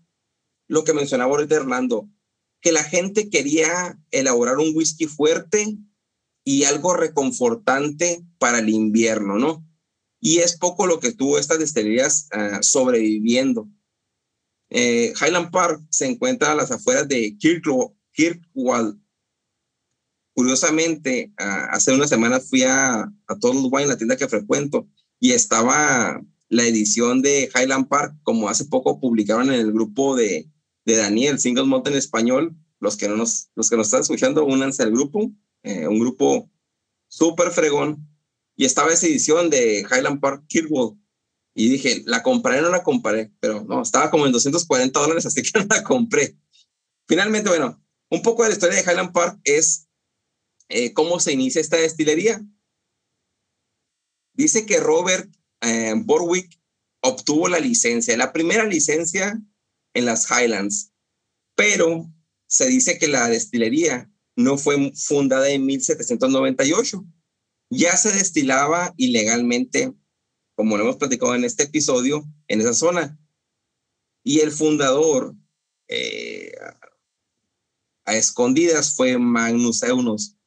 [0.69, 2.09] lo que mencionaba ahorita Hernando,
[2.61, 5.79] que la gente quería elaborar un whisky fuerte
[6.45, 9.66] y algo reconfortante para el invierno, ¿no?
[10.21, 13.69] Y es poco lo que tuvo estas destilerías ah, sobreviviendo.
[14.71, 19.01] Eh, Highland Park se encuentra a las afueras de Kirkwall.
[20.35, 24.89] Curiosamente, ah, hace unas semanas fui a, a Total Wine, la tienda que frecuento,
[25.21, 30.49] y estaba la edición de Highland Park, como hace poco publicaron en el grupo de,
[30.89, 32.57] de Daniel, Single en español.
[32.80, 35.32] Los que, no nos, los que nos están escuchando, únanse al grupo,
[35.62, 36.51] eh, un grupo
[37.09, 38.09] súper fregón.
[38.57, 40.97] Y estaba esa edición de Highland Park Kirkwall.
[41.55, 45.43] Y dije, la compré, no la compré, pero no, estaba como en 240 dólares, así
[45.43, 46.36] que no la compré.
[47.07, 49.89] Finalmente, bueno, un poco de la historia de Highland Park es
[50.68, 52.41] eh, cómo se inicia esta destilería.
[54.32, 55.30] Dice que Robert
[55.61, 56.59] eh, Borwick
[57.01, 59.39] obtuvo la licencia, la primera licencia
[59.99, 60.93] en las Highlands,
[61.55, 62.11] pero
[62.47, 67.05] se dice que la destilería no fue fundada en 1798.
[67.71, 69.93] Ya se destilaba ilegalmente,
[70.55, 73.19] como lo hemos platicado en este episodio, en esa zona.
[74.25, 75.35] Y el fundador,
[75.89, 76.53] eh,
[78.05, 80.39] a escondidas, fue Magnus Eunos,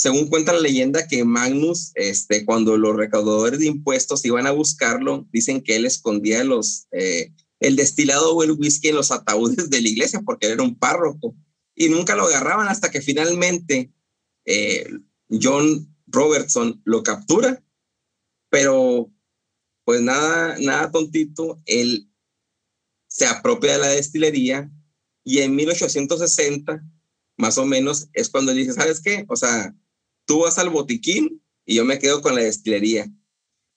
[0.00, 5.28] según cuenta la leyenda que Magnus, este, cuando los recaudadores de impuestos iban a buscarlo,
[5.30, 9.80] dicen que él escondía los, eh, el destilado o el whisky en los ataúdes de
[9.80, 11.36] la iglesia porque él era un párroco
[11.74, 13.92] y nunca lo agarraban hasta que finalmente
[14.44, 14.90] eh,
[15.30, 17.62] John Robertson lo captura,
[18.48, 19.12] pero
[19.84, 22.10] pues nada, nada tontito, él
[23.08, 24.70] se apropia de la destilería
[25.24, 26.82] y en 1860
[27.40, 29.24] más o menos es cuando él dice, ¿sabes qué?
[29.28, 29.74] O sea,
[30.26, 33.10] tú vas al botiquín y yo me quedo con la destilería.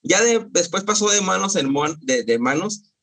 [0.04, 2.94] Ya después pasó de manos en de, manos.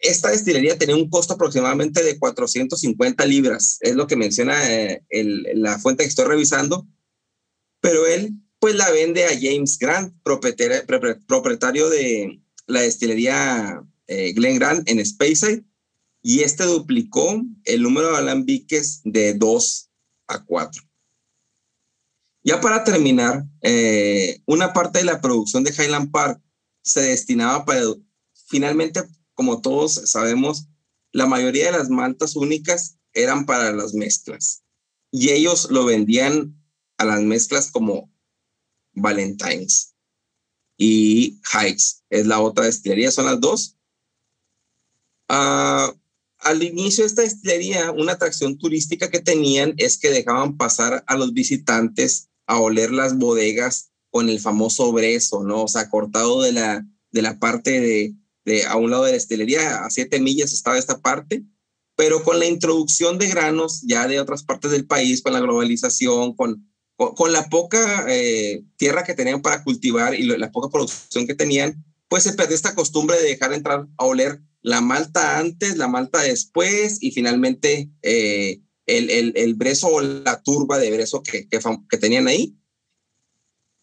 [0.00, 5.02] Esta destilería tenía un costo aproximadamente de 450 libras, es lo que menciona eh,
[5.54, 6.86] la fuente que estoy revisando,
[7.80, 14.88] pero él pues la vende a James Grant, propietario, de la destilería eh, Glen Grant
[14.88, 15.64] en Speyside,
[16.22, 19.90] y este duplicó el número de alambiques de 2
[20.26, 20.82] a 4.
[22.42, 26.40] Ya para terminar, eh, una parte de la producción de Highland Park
[26.82, 27.82] se destinaba para,
[28.46, 29.02] finalmente,
[29.38, 30.66] como todos sabemos,
[31.12, 34.64] la mayoría de las maltas únicas eran para las mezclas
[35.12, 36.60] y ellos lo vendían
[36.96, 38.10] a las mezclas como
[38.94, 39.94] Valentine's
[40.76, 43.76] y Heights, es la otra destilería, son las dos.
[45.28, 45.94] Ah,
[46.40, 51.16] al inicio de esta destilería, una atracción turística que tenían es que dejaban pasar a
[51.16, 55.62] los visitantes a oler las bodegas con el famoso brezo, ¿no?
[55.62, 58.16] O sea, cortado de la, de la parte de,
[58.66, 61.42] a un lado de la destilería, a siete millas estaba esta parte,
[61.96, 66.36] pero con la introducción de granos ya de otras partes del país, con la globalización,
[66.36, 71.34] con, con, la poca eh, tierra que tenían para cultivar y la poca producción que
[71.34, 75.88] tenían, pues se perdió esta costumbre de dejar entrar a oler la malta antes, la
[75.88, 81.48] malta después y finalmente eh, el, el, el, brezo o la turba de brezo que,
[81.48, 82.56] que, que tenían ahí.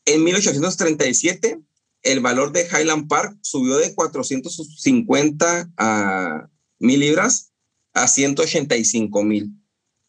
[0.05, 1.59] En 1837,
[2.05, 6.49] el valor de Highland Park subió de 450 a
[6.79, 7.51] mil libras
[7.93, 9.51] a 185 mil.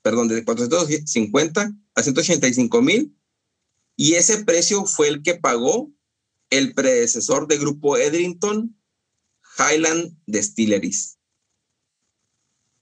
[0.02, 3.16] Perdón, de 450 a 185 mil.
[3.96, 5.90] Y ese precio fue el que pagó
[6.50, 8.76] el predecesor del grupo Edrington,
[9.58, 11.16] Highland Distilleries.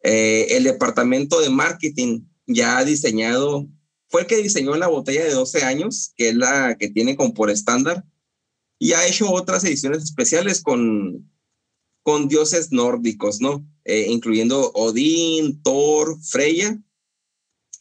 [0.03, 3.69] Eh, el departamento de marketing ya ha diseñado,
[4.09, 7.33] fue el que diseñó la botella de 12 años, que es la que tiene como
[7.33, 8.05] por estándar,
[8.79, 11.31] y ha hecho otras ediciones especiales con,
[12.03, 13.67] con dioses nórdicos, ¿no?
[13.85, 16.79] Eh, incluyendo Odín, Thor, Freya.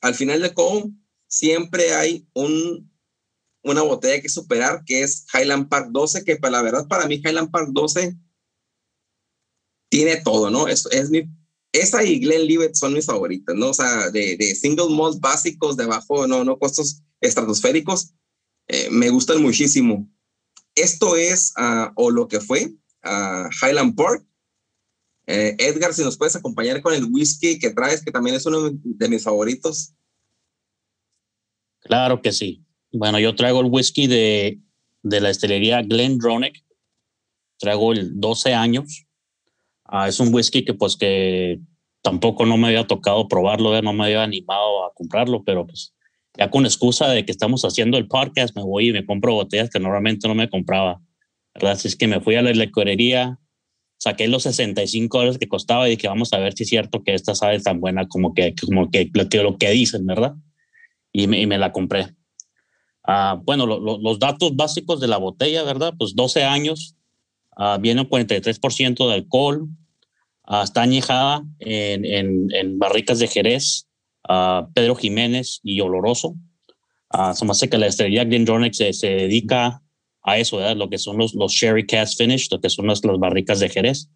[0.01, 0.91] Al final de cómo
[1.27, 2.91] siempre hay un,
[3.63, 7.15] una botella que superar, que es Highland Park 12, que para la verdad para mí
[7.15, 8.15] Highland Park 12
[9.89, 10.67] tiene todo, ¿no?
[10.67, 11.23] Es, es mi,
[11.71, 13.69] esa y Glenlivet son mis favoritas, ¿no?
[13.69, 18.13] O sea, de, de single malt básicos, de bajo, no, no costos estratosféricos,
[18.67, 20.09] eh, me gustan muchísimo.
[20.75, 24.25] Esto es, uh, o lo que fue, uh, Highland Park.
[25.25, 28.71] Eh, Edgar, si nos puedes acompañar con el whisky que traes, que también es uno
[28.71, 29.93] de mis favoritos.
[31.79, 32.63] Claro que sí.
[32.91, 34.59] Bueno, yo traigo el whisky de,
[35.01, 36.57] de la estelería Glendronach.
[37.57, 39.05] Traigo el 12 años.
[39.85, 41.59] Ah, es un whisky que pues que
[42.01, 45.93] tampoco no me había tocado probarlo, no me había animado a comprarlo, pero pues
[46.37, 49.69] ya con excusa de que estamos haciendo el podcast, me voy y me compro botellas
[49.69, 51.01] que normalmente no me compraba.
[51.53, 51.73] ¿verdad?
[51.73, 53.39] Así es que me fui a la licorería,
[53.97, 57.13] saqué los 65 dólares que costaba y dije, vamos a ver si es cierto que
[57.13, 60.33] esta sabe tan buena como que, como que, lo, que lo que dicen, ¿verdad?
[61.11, 62.07] Y me, y me la compré.
[63.05, 65.93] Ah, bueno, lo, lo, los datos básicos de la botella, ¿verdad?
[65.97, 66.95] Pues 12 años,
[67.57, 69.67] uh, viene un 43% de alcohol,
[70.47, 73.87] uh, está añejada en, en, en, barricas de Jerez,
[74.29, 76.35] uh, Pedro Jiménez y Oloroso.
[77.13, 79.81] Uh, se me hace que la estrella Glendronach se, se dedica
[80.23, 80.77] a eso, ¿verdad?
[80.77, 83.69] Lo que son los, los Sherry Cast Finish, lo que son las, las barricas de
[83.69, 84.09] Jerez.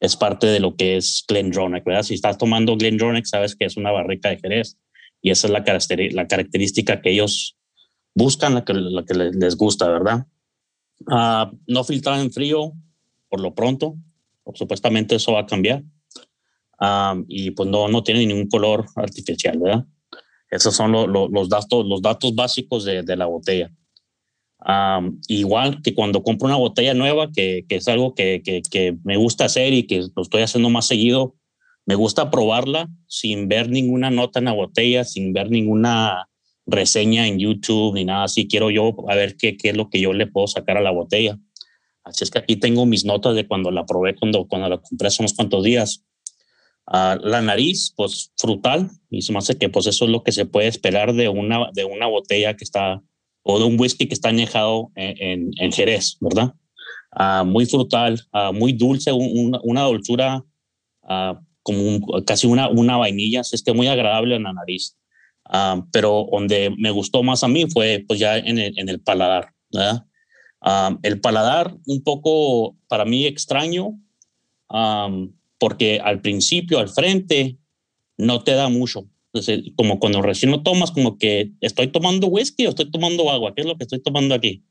[0.00, 2.02] Es parte de lo que es Glendronach, ¿verdad?
[2.02, 4.76] Si estás tomando Glendronach, sabes que es una barrica de Jerez
[5.22, 5.64] y esa es la,
[6.12, 7.56] la característica que ellos
[8.14, 10.26] buscan, la que, la que les gusta, ¿verdad?
[11.06, 12.72] Uh, no filtrar en frío
[13.28, 13.96] por lo pronto,
[14.54, 15.82] supuestamente eso va a cambiar.
[16.80, 19.84] Um, y pues no, no tiene ningún color artificial, ¿verdad?
[20.50, 23.72] Esos son lo, lo, los, datos, los datos básicos de, de la botella.
[24.66, 28.96] Um, igual que cuando compro una botella nueva, que, que es algo que, que, que,
[29.04, 31.34] me gusta hacer y que lo estoy haciendo más seguido,
[31.86, 36.28] me gusta probarla sin ver ninguna nota en la botella, sin ver ninguna
[36.66, 38.48] reseña en YouTube ni nada así.
[38.48, 40.92] Quiero yo a ver qué, qué es lo que yo le puedo sacar a la
[40.92, 41.38] botella.
[42.04, 45.08] Así es que aquí tengo mis notas de cuando la probé, cuando, cuando la compré
[45.08, 46.04] hace unos cuantos días.
[46.86, 50.44] La nariz, pues frutal, y se me hace que pues eso es lo que se
[50.44, 53.00] puede esperar de una, de una botella que está,
[53.42, 56.54] o de un whisky que está añejado en, en, Jerez, ¿verdad?
[57.18, 60.44] Uh, muy frutal, uh, muy dulce, un, una, dulzura
[61.62, 64.96] como un, casi una, una vainilla, es que muy agradable en la nariz.
[65.90, 69.54] pero donde me gustó más a mí fue pues ya en el, en el paladar,
[69.72, 70.04] ¿verdad?
[71.02, 73.98] El paladar un poco para mí extraño,
[74.68, 75.32] um,
[75.64, 77.56] porque al principio, al frente,
[78.18, 79.08] no te da mucho.
[79.32, 83.54] Entonces, como cuando recién lo tomas, como que estoy tomando whisky o estoy tomando agua,
[83.54, 84.62] ¿qué es lo que estoy tomando aquí?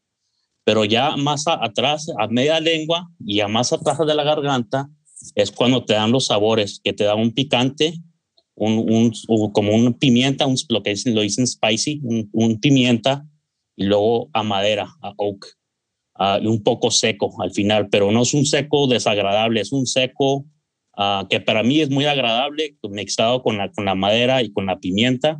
[0.64, 4.88] Pero ya más a, atrás, a media lengua y a más atrás de la garganta,
[5.34, 7.96] es cuando te dan los sabores, que te da un picante,
[8.54, 8.86] un,
[9.28, 13.26] un, como un pimienta, un, lo que dicen, lo dicen spicy, un, un pimienta,
[13.76, 15.44] y luego a madera, a oak
[16.20, 19.88] uh, y un poco seco al final, pero no es un seco desagradable, es un
[19.88, 20.46] seco
[20.98, 24.66] uh, que para mí es muy agradable, mezclado con la, con la madera y con
[24.66, 25.39] la pimienta,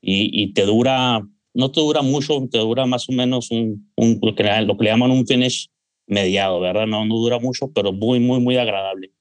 [0.00, 1.20] y, y, te dura,
[1.54, 4.84] no te dura mucho, te dura más o menos un, un lo, que, lo, que,
[4.84, 5.68] le llaman un finish
[6.06, 6.86] mediado, ¿verdad?
[6.86, 9.12] No, no dura mucho, pero muy, muy, muy agradable.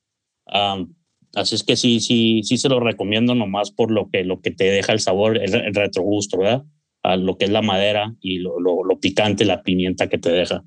[1.36, 4.51] así es que sí, sí, sí se lo recomiendo nomás por lo que, lo que
[4.51, 6.63] te deja el sabor, el, retrogusto, ¿verdad?
[7.03, 10.63] A lo que es la madera y lo, lo, picante, la pimienta que te deja.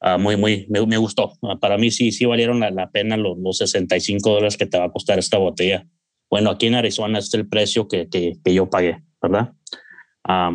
[0.00, 1.32] Ah, muy, muy, me, me gustó.
[1.42, 4.78] Ah, para mí sí, sí valieron la, la pena los, los, 65 dólares que te
[4.78, 5.86] va a costar esta botella.
[6.30, 9.52] Bueno, aquí en Arizona es el precio que, que, que yo pagué, ¿verdad?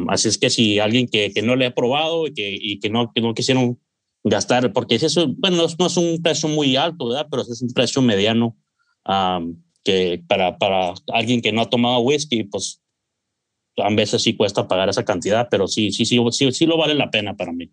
[0.08, 2.90] así es que si alguien que, que, no le ha probado y que, y que,
[2.90, 3.78] no, que no quisieron
[4.24, 7.28] gastar, porque eso, bueno, no, es un precio muy alto, ¿verdad?
[7.30, 8.56] Pero es un precio mediano
[9.84, 12.82] que para, para alguien que no ha tomado whisky, pues
[13.78, 16.96] a veces sí cuesta pagar esa cantidad, pero sí, sí, sí, sí, sí lo vale
[16.96, 17.70] la pena para mí.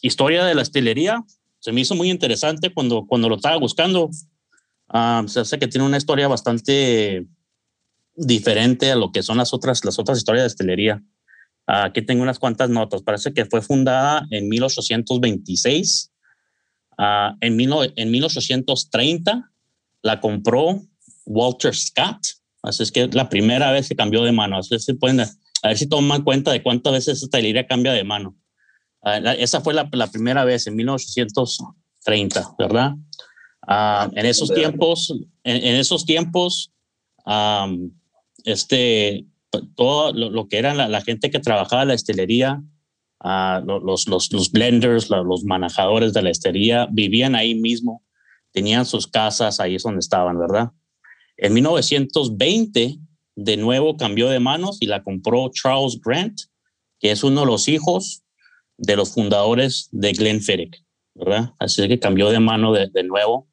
[0.00, 1.24] Historia de la estelería,
[1.58, 4.10] se me hizo muy interesante cuando, cuando lo estaba buscando.
[5.26, 7.26] se hace que tiene una historia bastante
[8.16, 11.02] diferente a lo que son las otras, las otras historias de estelería.
[11.66, 13.02] aquí tengo unas cuantas notas.
[13.02, 16.10] Parece que fue fundada en 1826.
[16.96, 17.58] Uh, en,
[17.96, 19.50] en 1830
[20.02, 20.80] la compró
[21.24, 22.20] Walter Scott.
[22.62, 24.58] Así es que la primera vez se cambió de mano.
[24.58, 27.92] Así es que pueden, a ver si toman cuenta de cuántas veces esta estelería cambia
[27.92, 28.36] de mano.
[29.04, 32.94] Uh, esa fue la, la, primera vez en 1830, ¿verdad?
[33.66, 36.72] Uh, en esos tiempos, en, en esos tiempos,
[37.26, 37.90] um,
[38.44, 39.26] este,
[39.76, 42.62] todo lo, que era la, gente que trabajaba en la estelería,
[43.22, 48.02] uh, los, los, los, blenders, los manejadores de la estelería, vivían ahí mismo,
[48.52, 50.70] tenían sus casas, ahí es donde estaban, ¿verdad?
[51.36, 52.98] En 1920,
[53.36, 56.40] de nuevo cambió de manos y la compró Charles Grant,
[57.00, 58.23] que es uno de los hijos
[58.76, 61.52] de los fundadores de Glenfiddich, ¿verdad?
[61.58, 63.48] Así que cambió de mano de, nuevo.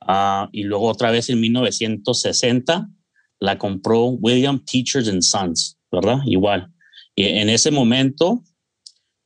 [0.00, 2.88] Uh, y luego otra vez en 1960
[3.38, 6.18] la compró William Teachers and Sons, ¿verdad?
[6.26, 6.72] Igual.
[7.14, 8.42] Y en ese momento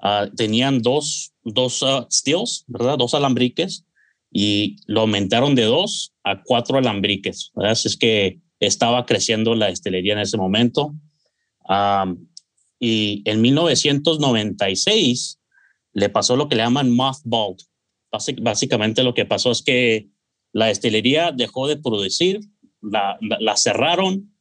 [0.02, 2.98] uh, tenían dos, dos uh, steels, ¿verdad?
[2.98, 3.84] Dos alambriques
[4.30, 7.72] y lo aumentaron de dos a cuatro alambriques, ¿verdad?
[7.72, 10.94] Así es que estaba creciendo la estelería en ese momento.
[12.78, 15.40] Y en 1996
[15.92, 17.58] le pasó lo que le llaman mothballed.
[18.42, 20.08] Básicamente lo que pasó es que
[20.52, 22.40] la estelería dejó de producir
[22.82, 23.18] la,
[23.56, 24.32] cerraron.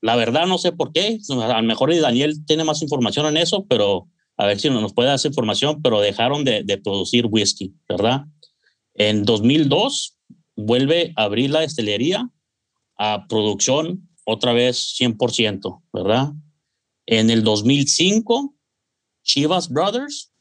[0.00, 3.66] La verdad no sé por qué, a lo mejor Daniel tiene más información en eso,
[3.68, 8.24] pero a ver si nos puede dar esa información, pero dejaron de, producir whisky, ¿verdad?
[8.94, 10.16] En 2002
[10.56, 12.28] vuelve a abrir la destilería
[12.98, 16.32] a producción otra vez 100%, ¿verdad?
[17.10, 18.54] En el 2005,
[19.24, 20.32] Chivas Brothers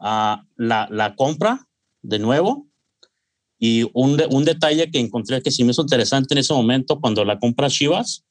[0.00, 1.68] uh, la, la compra
[2.02, 2.66] de nuevo
[3.56, 7.24] y un, un detalle que encontré que sí me hizo interesante en ese momento cuando
[7.24, 8.24] la compra Chivas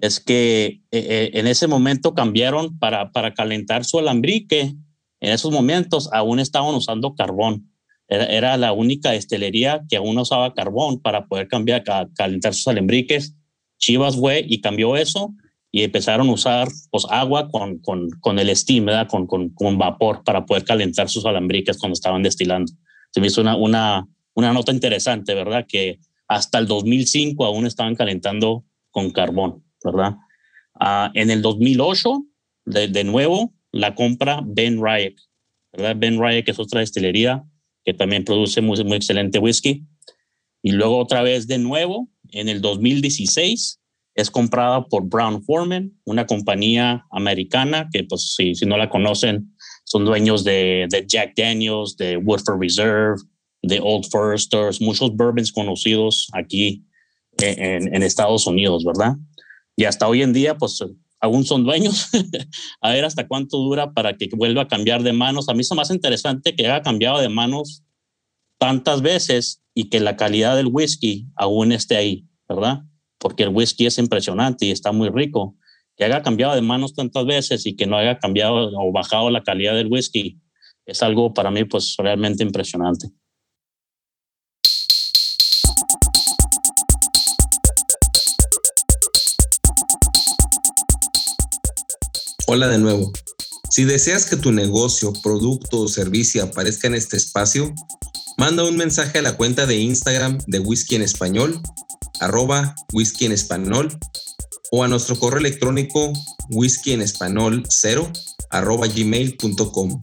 [0.00, 4.72] es que eh, eh, en ese momento cambiaron para, para calentar su alambrique.
[5.18, 7.68] En esos momentos aún estaban usando carbón.
[8.06, 11.82] Era, era la única estelería que aún usaba carbón para poder cambiar,
[12.14, 13.34] calentar sus alambriques.
[13.78, 15.34] Chivas fue y cambió eso
[15.74, 18.86] y empezaron a usar pues, agua con, con, con el steam.
[19.08, 22.70] Con, con, con, vapor para poder calentar sus alambriques cuando estaban destilando.
[23.10, 25.64] Se me hizo una, una, una nota interesante, ¿verdad?
[25.66, 25.98] Que
[26.28, 30.16] hasta el 2005 aún estaban calentando con carbón, ¿verdad?
[30.78, 32.22] Uh, en el 2008,
[32.66, 35.16] de, de, nuevo, la compra Ben Ryack,
[35.72, 35.96] ¿verdad?
[35.98, 37.44] Ben Ryack es otra destilería
[37.84, 39.84] que también produce muy, muy excelente whisky.
[40.62, 43.80] Y luego otra vez de nuevo, en el 2016,
[44.14, 49.54] es comprada por Brown Forman, una compañía americana que, pues, si, si no la conocen,
[49.84, 53.16] son dueños de, de Jack Daniels, de Woodford Reserve,
[53.62, 56.84] de Old Foresters, muchos bourbons conocidos aquí
[57.38, 59.14] en, en, Estados Unidos, ¿verdad?
[59.76, 60.82] Y hasta hoy en día, pues
[61.20, 62.10] aún son dueños.
[62.80, 65.48] a ver hasta cuánto dura para que vuelva a cambiar de manos.
[65.48, 67.82] A mí es más interesante que haya cambiado de manos
[68.58, 72.82] tantas veces y que la calidad del whisky aún esté ahí, ¿verdad?
[73.22, 75.56] Porque el whisky es impresionante y está muy rico.
[75.96, 79.44] Que haya cambiado de manos tantas veces y que no haya cambiado o bajado la
[79.44, 80.40] calidad del whisky
[80.86, 83.08] es algo para mí pues realmente impresionante.
[92.48, 93.12] Hola de nuevo.
[93.70, 97.72] Si deseas que tu negocio, producto o servicio aparezca en este espacio,
[98.36, 101.62] manda un mensaje a la cuenta de Instagram de Whisky en Español,
[102.20, 103.96] arroba whisky en español,
[104.70, 106.12] o a nuestro correo electrónico
[106.50, 108.10] whisky en español 0
[108.50, 110.00] arroba gmail.com.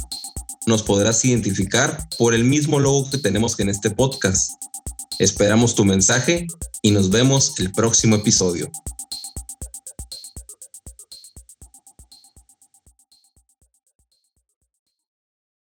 [0.68, 4.52] Nos podrás identificar por el mismo logo que tenemos en este podcast.
[5.18, 6.48] Esperamos tu mensaje
[6.82, 8.72] y nos vemos el próximo episodio.